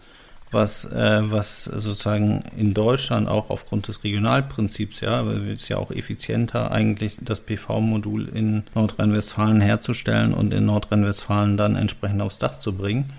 was, 0.50 0.84
äh, 0.84 1.20
was 1.30 1.64
sozusagen 1.64 2.40
in 2.56 2.74
Deutschland 2.74 3.28
auch 3.28 3.50
aufgrund 3.50 3.88
des 3.88 4.04
Regionalprinzips, 4.04 5.00
ja, 5.00 5.22
ist 5.30 5.68
ja 5.68 5.76
auch 5.76 5.90
effizienter 5.90 6.70
eigentlich 6.70 7.18
das 7.20 7.40
PV-Modul 7.40 8.28
in 8.28 8.64
Nordrhein-Westfalen 8.74 9.60
herzustellen 9.60 10.34
und 10.34 10.52
in 10.54 10.66
Nordrhein-Westfalen 10.66 11.56
dann 11.56 11.76
entsprechend 11.76 12.22
aufs 12.22 12.38
Dach 12.38 12.58
zu 12.58 12.72
bringen. 12.72 13.12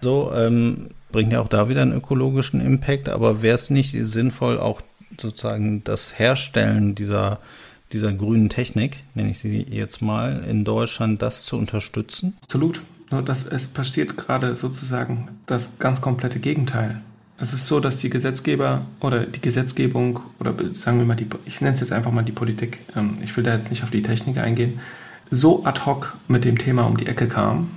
So 0.00 0.32
ähm, 0.34 0.90
bringt 1.10 1.32
ja 1.32 1.40
auch 1.40 1.48
da 1.48 1.68
wieder 1.68 1.82
einen 1.82 1.96
ökologischen 1.96 2.60
Impact, 2.60 3.08
aber 3.08 3.42
wäre 3.42 3.56
es 3.56 3.70
nicht 3.70 3.92
sinnvoll, 3.92 4.58
auch 4.58 4.80
sozusagen 5.20 5.82
das 5.84 6.18
Herstellen 6.18 6.94
dieser 6.94 7.40
dieser 7.92 8.12
grünen 8.12 8.48
Technik, 8.48 8.98
nenne 9.14 9.30
ich 9.30 9.38
sie 9.38 9.62
jetzt 9.62 10.02
mal, 10.02 10.44
in 10.48 10.64
Deutschland 10.64 11.22
das 11.22 11.44
zu 11.44 11.56
unterstützen? 11.56 12.36
Absolut. 12.42 12.82
Nur 13.10 13.22
dass 13.22 13.46
es 13.46 13.66
passiert 13.66 14.16
gerade 14.16 14.54
sozusagen 14.54 15.28
das 15.46 15.78
ganz 15.78 16.00
komplette 16.00 16.40
Gegenteil. 16.40 17.00
Es 17.40 17.52
ist 17.52 17.66
so, 17.66 17.80
dass 17.80 17.98
die 17.98 18.10
Gesetzgeber 18.10 18.86
oder 19.00 19.20
die 19.24 19.40
Gesetzgebung 19.40 20.20
oder 20.40 20.54
sagen 20.72 20.98
wir 20.98 21.06
mal 21.06 21.14
die, 21.14 21.26
ich 21.44 21.60
nenne 21.60 21.74
es 21.74 21.80
jetzt 21.80 21.92
einfach 21.92 22.10
mal 22.10 22.24
die 22.24 22.32
Politik, 22.32 22.80
ähm, 22.96 23.14
ich 23.22 23.36
will 23.36 23.44
da 23.44 23.54
jetzt 23.54 23.70
nicht 23.70 23.84
auf 23.84 23.90
die 23.90 24.02
Technik 24.02 24.38
eingehen, 24.38 24.80
so 25.30 25.64
ad 25.64 25.82
hoc 25.86 26.16
mit 26.26 26.44
dem 26.44 26.58
Thema 26.58 26.82
um 26.84 26.96
die 26.96 27.06
Ecke 27.06 27.28
kam, 27.28 27.70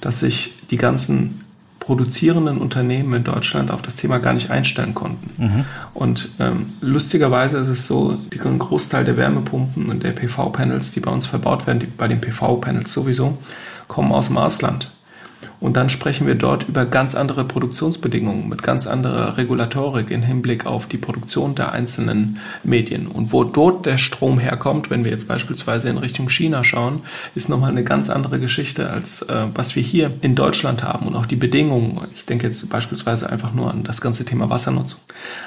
dass 0.00 0.20
sich 0.20 0.54
die 0.70 0.76
ganzen 0.76 1.44
produzierenden 1.80 2.56
Unternehmen 2.56 3.12
in 3.12 3.24
Deutschland 3.24 3.70
auf 3.70 3.82
das 3.82 3.96
Thema 3.96 4.18
gar 4.18 4.32
nicht 4.32 4.50
einstellen 4.50 4.94
konnten. 4.94 5.30
Mhm. 5.36 5.64
Und 5.92 6.30
ähm, 6.40 6.72
lustigerweise 6.80 7.58
ist 7.58 7.68
es 7.68 7.86
so, 7.86 8.14
den 8.14 8.58
Großteil 8.58 9.04
der 9.04 9.18
Wärmepumpen 9.18 9.90
und 9.90 10.02
der 10.02 10.12
PV-Panels, 10.12 10.92
die 10.92 11.00
bei 11.00 11.10
uns 11.10 11.26
verbaut 11.26 11.66
werden, 11.66 11.80
die, 11.80 11.86
bei 11.86 12.08
den 12.08 12.22
PV-Panels 12.22 12.90
sowieso, 12.90 13.36
kommen 13.88 14.12
aus 14.12 14.28
dem 14.28 14.38
Ausland. 14.38 14.90
Und 15.64 15.78
dann 15.78 15.88
sprechen 15.88 16.26
wir 16.26 16.34
dort 16.34 16.68
über 16.68 16.84
ganz 16.84 17.14
andere 17.14 17.44
Produktionsbedingungen 17.44 18.50
mit 18.50 18.62
ganz 18.62 18.86
anderer 18.86 19.38
Regulatorik 19.38 20.10
im 20.10 20.20
Hinblick 20.20 20.66
auf 20.66 20.86
die 20.86 20.98
Produktion 20.98 21.54
der 21.54 21.72
einzelnen 21.72 22.38
Medien. 22.64 23.06
Und 23.06 23.32
wo 23.32 23.44
dort 23.44 23.86
der 23.86 23.96
Strom 23.96 24.38
herkommt, 24.38 24.90
wenn 24.90 25.04
wir 25.04 25.10
jetzt 25.10 25.26
beispielsweise 25.26 25.88
in 25.88 25.96
Richtung 25.96 26.28
China 26.28 26.64
schauen, 26.64 27.00
ist 27.34 27.48
nochmal 27.48 27.70
eine 27.70 27.82
ganz 27.82 28.10
andere 28.10 28.38
Geschichte 28.40 28.90
als 28.90 29.22
äh, 29.22 29.46
was 29.54 29.74
wir 29.74 29.82
hier 29.82 30.12
in 30.20 30.34
Deutschland 30.34 30.82
haben 30.82 31.06
und 31.06 31.16
auch 31.16 31.24
die 31.24 31.36
Bedingungen. 31.36 31.98
Ich 32.14 32.26
denke 32.26 32.46
jetzt 32.46 32.68
beispielsweise 32.68 33.30
einfach 33.30 33.54
nur 33.54 33.70
an 33.70 33.84
das 33.84 34.02
ganze 34.02 34.26
Thema 34.26 34.50
Wassernutzung. 34.50 35.00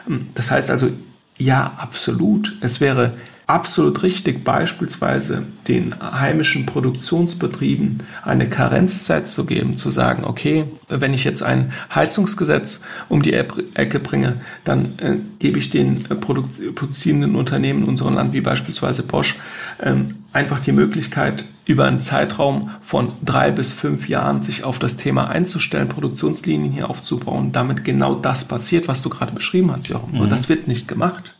Ähm, 0.10 0.30
das 0.34 0.50
heißt 0.50 0.72
also, 0.72 0.90
ja, 1.38 1.74
absolut. 1.78 2.58
Es 2.62 2.82
wäre 2.82 3.14
absolut 3.48 4.04
richtig, 4.04 4.44
beispielsweise 4.44 5.44
den 5.70 5.96
heimischen 6.00 6.66
Produktionsbetrieben 6.66 8.04
eine 8.24 8.50
Karenzzeit 8.50 9.30
zu 9.30 9.46
geben, 9.46 9.78
zu 9.78 9.90
sagen, 9.90 10.26
okay, 10.26 10.66
wenn 10.90 11.14
ich 11.14 11.24
jetzt 11.24 11.44
ein 11.44 11.72
Heizungsgesetz 11.96 12.84
um 13.08 13.22
die 13.22 13.34
Ecke 13.34 14.00
bringe, 14.02 14.42
dann 14.66 15.00
äh, 15.00 15.18
gebe 15.40 15.60
ich 15.60 15.70
den 15.70 15.96
äh, 16.10 16.16
produzierenden 16.16 17.36
Unternehmen 17.36 17.84
in 17.84 17.90
unserem 17.90 18.16
Land, 18.16 18.34
wie 18.34 18.42
beispielsweise 18.42 19.04
Bosch, 19.04 19.38
ähm, 19.82 20.16
einfach 20.34 20.60
die 20.60 20.74
Möglichkeit, 20.74 21.46
über 21.66 21.86
einen 21.86 22.00
Zeitraum 22.00 22.72
von 22.82 23.14
drei 23.24 23.52
bis 23.52 23.72
fünf 23.72 24.10
Jahren 24.10 24.42
sich 24.42 24.66
auf 24.66 24.78
das 24.78 24.98
Thema 24.98 25.30
einzustellen, 25.30 25.88
Produktionslinien 25.88 26.72
hier 26.72 26.90
aufzubauen, 26.90 27.54
damit 27.54 27.86
genau 27.86 28.16
das 28.16 28.46
passiert, 28.46 28.90
was 28.90 29.02
du 29.02 29.10
gerade 29.10 29.34
beschrieben 29.34 29.72
hast, 29.72 29.88
Jochen. 29.88 30.16
Mhm. 30.16 30.22
Und 30.22 30.32
das 30.32 30.50
wird 30.50 30.68
nicht 30.68 30.88
gemacht. 30.88 31.34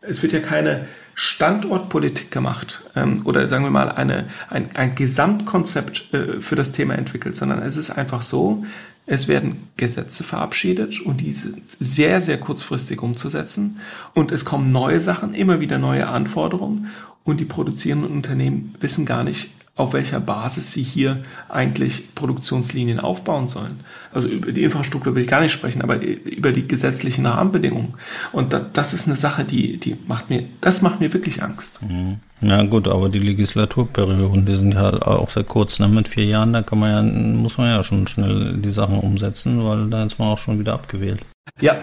Es 0.00 0.22
wird 0.22 0.32
ja 0.32 0.40
keine 0.40 0.86
Standortpolitik 1.22 2.30
gemacht 2.30 2.80
ähm, 2.96 3.20
oder 3.26 3.46
sagen 3.46 3.62
wir 3.62 3.70
mal 3.70 3.92
eine, 3.92 4.28
ein, 4.48 4.74
ein 4.74 4.94
Gesamtkonzept 4.94 6.14
äh, 6.14 6.40
für 6.40 6.54
das 6.54 6.72
Thema 6.72 6.94
entwickelt, 6.94 7.36
sondern 7.36 7.60
es 7.60 7.76
ist 7.76 7.90
einfach 7.90 8.22
so, 8.22 8.64
es 9.04 9.28
werden 9.28 9.68
Gesetze 9.76 10.24
verabschiedet 10.24 10.98
und 11.02 11.20
diese 11.20 11.52
sehr, 11.78 12.22
sehr 12.22 12.40
kurzfristig 12.40 13.02
umzusetzen 13.02 13.80
und 14.14 14.32
es 14.32 14.46
kommen 14.46 14.72
neue 14.72 15.02
Sachen, 15.02 15.34
immer 15.34 15.60
wieder 15.60 15.76
neue 15.76 16.08
Anforderungen 16.08 16.86
und 17.22 17.38
die 17.38 17.44
produzierenden 17.44 18.10
Unternehmen 18.10 18.74
wissen 18.80 19.04
gar 19.04 19.22
nicht, 19.22 19.50
auf 19.80 19.94
welcher 19.94 20.20
Basis 20.20 20.72
sie 20.72 20.82
hier 20.82 21.22
eigentlich 21.48 22.14
Produktionslinien 22.14 23.00
aufbauen 23.00 23.48
sollen. 23.48 23.80
Also 24.12 24.28
über 24.28 24.52
die 24.52 24.62
Infrastruktur 24.62 25.14
will 25.14 25.22
ich 25.22 25.28
gar 25.28 25.40
nicht 25.40 25.52
sprechen, 25.52 25.82
aber 25.82 26.02
über 26.02 26.52
die 26.52 26.66
gesetzlichen 26.66 27.26
Rahmenbedingungen. 27.26 27.94
Und 28.32 28.54
das 28.72 28.92
ist 28.92 29.06
eine 29.06 29.16
Sache, 29.16 29.44
die, 29.44 29.78
die 29.78 29.96
macht 30.06 30.30
mir, 30.30 30.44
das 30.60 30.82
macht 30.82 31.00
mir 31.00 31.12
wirklich 31.12 31.42
Angst. 31.42 31.80
Mhm. 31.82 32.20
Ja 32.42 32.62
gut, 32.64 32.88
aber 32.88 33.08
die 33.08 33.18
Legislaturperioden, 33.18 34.46
die 34.46 34.54
sind 34.54 34.74
ja 34.74 34.92
auch 35.02 35.28
sehr 35.28 35.44
kurz, 35.44 35.78
ne? 35.78 35.88
mit 35.88 36.08
vier 36.08 36.24
Jahren, 36.24 36.52
da 36.52 36.62
kann 36.62 36.78
man 36.78 36.90
ja, 36.90 37.02
muss 37.02 37.58
man 37.58 37.68
ja 37.68 37.82
schon 37.82 38.06
schnell 38.06 38.56
die 38.56 38.70
Sachen 38.70 38.98
umsetzen, 38.98 39.62
weil 39.64 39.90
da 39.90 40.04
ist 40.04 40.18
man 40.18 40.28
auch 40.28 40.38
schon 40.38 40.58
wieder 40.58 40.72
abgewählt. 40.72 41.20
Ja, 41.60 41.76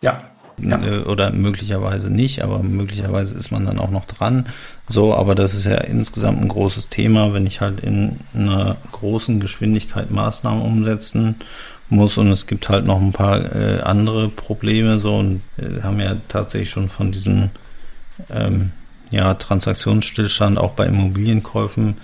ja, 0.00 0.31
ja. 0.62 0.80
Äh, 0.82 0.98
oder 1.00 1.32
möglicherweise 1.32 2.10
nicht, 2.10 2.42
aber 2.42 2.62
möglicherweise 2.62 3.34
ist 3.34 3.50
man 3.50 3.66
dann 3.66 3.78
auch 3.78 3.90
noch 3.90 4.04
dran. 4.04 4.46
So, 4.88 5.14
aber 5.14 5.34
das 5.34 5.54
ist 5.54 5.66
ja 5.66 5.76
insgesamt 5.76 6.40
ein 6.40 6.48
großes 6.48 6.88
Thema, 6.88 7.34
wenn 7.34 7.46
ich 7.46 7.60
halt 7.60 7.80
in 7.80 8.18
einer 8.34 8.76
großen 8.92 9.40
Geschwindigkeit 9.40 10.10
Maßnahmen 10.10 10.62
umsetzen 10.62 11.36
muss 11.88 12.16
und 12.16 12.30
es 12.32 12.46
gibt 12.46 12.68
halt 12.68 12.86
noch 12.86 13.00
ein 13.00 13.12
paar 13.12 13.54
äh, 13.54 13.80
andere 13.80 14.28
Probleme 14.28 14.98
so 14.98 15.18
und 15.18 15.42
äh, 15.58 15.82
haben 15.82 16.00
ja 16.00 16.16
tatsächlich 16.28 16.70
schon 16.70 16.88
von 16.88 17.12
diesem 17.12 17.50
ähm, 18.30 18.72
ja, 19.10 19.34
Transaktionsstillstand 19.34 20.58
auch 20.58 20.72
bei 20.72 20.86
Immobilienkäufen 20.86 21.98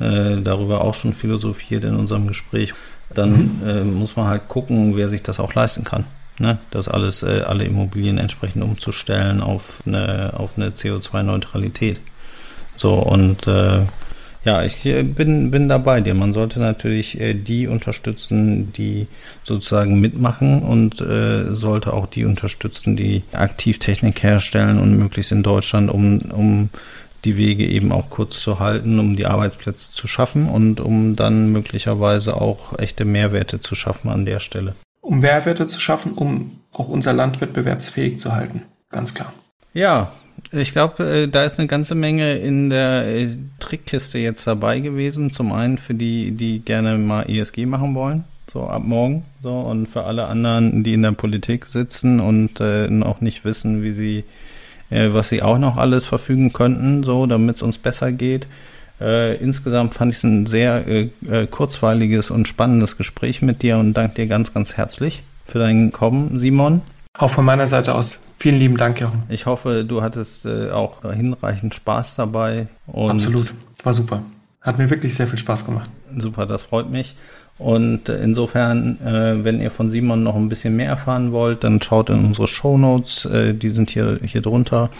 äh, 0.00 0.40
darüber 0.40 0.80
auch 0.80 0.94
schon 0.94 1.12
philosophiert 1.12 1.84
in 1.84 1.94
unserem 1.94 2.26
Gespräch. 2.26 2.72
Dann 3.12 3.60
mhm. 3.60 3.68
äh, 3.68 3.84
muss 3.84 4.16
man 4.16 4.28
halt 4.28 4.48
gucken, 4.48 4.96
wer 4.96 5.10
sich 5.10 5.22
das 5.22 5.40
auch 5.40 5.52
leisten 5.52 5.84
kann 5.84 6.06
ne, 6.38 6.58
das 6.70 6.88
alles, 6.88 7.22
äh, 7.22 7.42
alle 7.46 7.64
Immobilien 7.64 8.18
entsprechend 8.18 8.62
umzustellen 8.62 9.40
auf 9.40 9.82
eine, 9.86 10.34
auf 10.34 10.52
eine 10.56 10.70
CO2-Neutralität. 10.70 12.00
So, 12.76 12.94
und 12.94 13.46
äh, 13.46 13.82
ja, 14.44 14.62
ich 14.62 14.84
äh, 14.84 15.02
bin, 15.02 15.50
bin 15.50 15.68
dabei 15.68 16.00
dir. 16.00 16.14
Man 16.14 16.34
sollte 16.34 16.60
natürlich 16.60 17.18
äh, 17.18 17.34
die 17.34 17.66
unterstützen, 17.66 18.72
die 18.72 19.06
sozusagen 19.42 20.00
mitmachen 20.00 20.58
und 20.58 21.00
äh, 21.00 21.54
sollte 21.54 21.92
auch 21.92 22.06
die 22.06 22.24
unterstützen, 22.24 22.96
die 22.96 23.22
Aktivtechnik 23.32 24.22
herstellen 24.22 24.78
und 24.78 24.98
möglichst 24.98 25.32
in 25.32 25.42
Deutschland, 25.42 25.90
um, 25.90 26.18
um 26.30 26.68
die 27.24 27.38
Wege 27.38 27.66
eben 27.66 27.90
auch 27.90 28.10
kurz 28.10 28.38
zu 28.38 28.58
halten, 28.58 28.98
um 28.98 29.16
die 29.16 29.24
Arbeitsplätze 29.24 29.92
zu 29.92 30.06
schaffen 30.06 30.46
und 30.46 30.78
um 30.78 31.16
dann 31.16 31.50
möglicherweise 31.52 32.38
auch 32.38 32.78
echte 32.78 33.06
Mehrwerte 33.06 33.60
zu 33.60 33.74
schaffen 33.74 34.10
an 34.10 34.26
der 34.26 34.40
Stelle 34.40 34.74
um 35.04 35.20
Mehrwerte 35.20 35.66
zu 35.66 35.80
schaffen, 35.80 36.12
um 36.12 36.60
auch 36.72 36.88
unser 36.88 37.12
Land 37.12 37.40
wettbewerbsfähig 37.40 38.18
zu 38.18 38.34
halten. 38.34 38.62
Ganz 38.90 39.14
klar. 39.14 39.32
Ja, 39.72 40.12
ich 40.50 40.72
glaube, 40.72 41.04
äh, 41.04 41.28
da 41.28 41.44
ist 41.44 41.58
eine 41.58 41.68
ganze 41.68 41.94
Menge 41.94 42.36
in 42.36 42.70
der 42.70 43.06
äh, 43.06 43.28
Trickkiste 43.60 44.18
jetzt 44.18 44.46
dabei 44.46 44.80
gewesen. 44.80 45.30
Zum 45.30 45.52
einen 45.52 45.78
für 45.78 45.94
die, 45.94 46.32
die 46.32 46.60
gerne 46.60 46.96
mal 46.98 47.28
ESG 47.28 47.66
machen 47.66 47.94
wollen, 47.94 48.24
so 48.52 48.66
ab 48.66 48.82
morgen. 48.84 49.24
So, 49.42 49.52
und 49.52 49.88
für 49.88 50.04
alle 50.04 50.26
anderen, 50.26 50.84
die 50.84 50.94
in 50.94 51.02
der 51.02 51.12
Politik 51.12 51.66
sitzen 51.66 52.20
und 52.20 52.60
äh, 52.60 52.88
auch 53.02 53.20
nicht 53.20 53.44
wissen, 53.44 53.82
wie 53.82 53.92
sie, 53.92 54.24
äh, 54.90 55.12
was 55.12 55.28
sie 55.28 55.42
auch 55.42 55.58
noch 55.58 55.76
alles 55.76 56.04
verfügen 56.04 56.52
könnten, 56.52 57.02
so, 57.02 57.26
damit 57.26 57.56
es 57.56 57.62
uns 57.62 57.78
besser 57.78 58.12
geht. 58.12 58.46
Äh, 59.04 59.36
insgesamt 59.36 59.94
fand 59.94 60.12
ich 60.12 60.18
es 60.18 60.24
ein 60.24 60.46
sehr 60.46 60.86
äh, 60.86 61.10
äh, 61.30 61.46
kurzweiliges 61.46 62.30
und 62.30 62.48
spannendes 62.48 62.96
Gespräch 62.96 63.42
mit 63.42 63.60
dir 63.60 63.76
und 63.76 63.92
danke 63.92 64.14
dir 64.14 64.26
ganz, 64.26 64.54
ganz 64.54 64.78
herzlich 64.78 65.22
für 65.44 65.58
dein 65.58 65.92
Kommen, 65.92 66.38
Simon. 66.38 66.80
Auch 67.18 67.30
von 67.30 67.44
meiner 67.44 67.66
Seite 67.66 67.94
aus. 67.94 68.26
Vielen 68.38 68.56
lieben 68.56 68.78
Dank, 68.78 69.00
Jochen. 69.00 69.24
Ich 69.28 69.44
hoffe, 69.44 69.84
du 69.84 70.02
hattest 70.02 70.46
äh, 70.46 70.70
auch 70.70 71.02
hinreichend 71.12 71.74
Spaß 71.74 72.16
dabei. 72.16 72.66
Absolut. 72.92 73.52
War 73.82 73.92
super. 73.92 74.22
Hat 74.62 74.78
mir 74.78 74.88
wirklich 74.88 75.14
sehr 75.14 75.26
viel 75.26 75.38
Spaß 75.38 75.66
gemacht. 75.66 75.90
Super, 76.16 76.46
das 76.46 76.62
freut 76.62 76.90
mich. 76.90 77.14
Und 77.58 78.08
äh, 78.08 78.22
insofern, 78.22 78.98
äh, 79.04 79.44
wenn 79.44 79.60
ihr 79.60 79.70
von 79.70 79.90
Simon 79.90 80.22
noch 80.22 80.34
ein 80.34 80.48
bisschen 80.48 80.76
mehr 80.76 80.88
erfahren 80.88 81.30
wollt, 81.32 81.62
dann 81.62 81.80
schaut 81.82 82.10
in 82.10 82.24
unsere 82.24 82.48
Show 82.48 82.78
Notes, 82.78 83.26
äh, 83.26 83.54
die 83.54 83.70
sind 83.70 83.90
hier, 83.90 84.18
hier 84.24 84.40
drunter. 84.40 84.90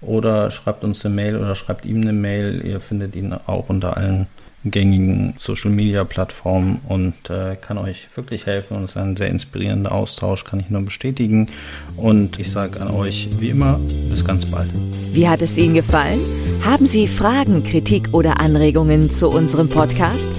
Oder 0.00 0.50
schreibt 0.50 0.84
uns 0.84 1.04
eine 1.04 1.14
Mail 1.14 1.36
oder 1.36 1.54
schreibt 1.54 1.84
ihm 1.84 2.00
eine 2.00 2.12
Mail. 2.12 2.64
Ihr 2.64 2.80
findet 2.80 3.16
ihn 3.16 3.32
auch 3.32 3.68
unter 3.68 3.96
allen 3.96 4.26
gängigen 4.64 5.34
Social 5.38 5.70
Media 5.70 6.04
Plattformen 6.04 6.80
und 6.86 7.30
äh, 7.30 7.56
kann 7.56 7.78
euch 7.78 8.08
wirklich 8.14 8.44
helfen 8.46 8.76
und 8.76 8.84
es 8.84 8.90
ist 8.90 8.98
ein 8.98 9.16
sehr 9.16 9.28
inspirierender 9.28 9.90
Austausch, 9.92 10.44
kann 10.44 10.60
ich 10.60 10.68
nur 10.68 10.82
bestätigen. 10.82 11.48
Und 11.96 12.38
ich 12.38 12.50
sage 12.50 12.78
an 12.80 12.90
euch 12.90 13.30
wie 13.38 13.48
immer, 13.48 13.80
bis 14.10 14.22
ganz 14.24 14.44
bald. 14.46 14.68
Wie 15.12 15.28
hat 15.28 15.42
es 15.42 15.56
Ihnen 15.56 15.74
gefallen? 15.74 16.18
Haben 16.64 16.86
Sie 16.86 17.06
Fragen, 17.08 17.64
Kritik 17.64 18.10
oder 18.12 18.38
Anregungen 18.40 19.10
zu 19.10 19.30
unserem 19.30 19.70
Podcast? 19.70 20.30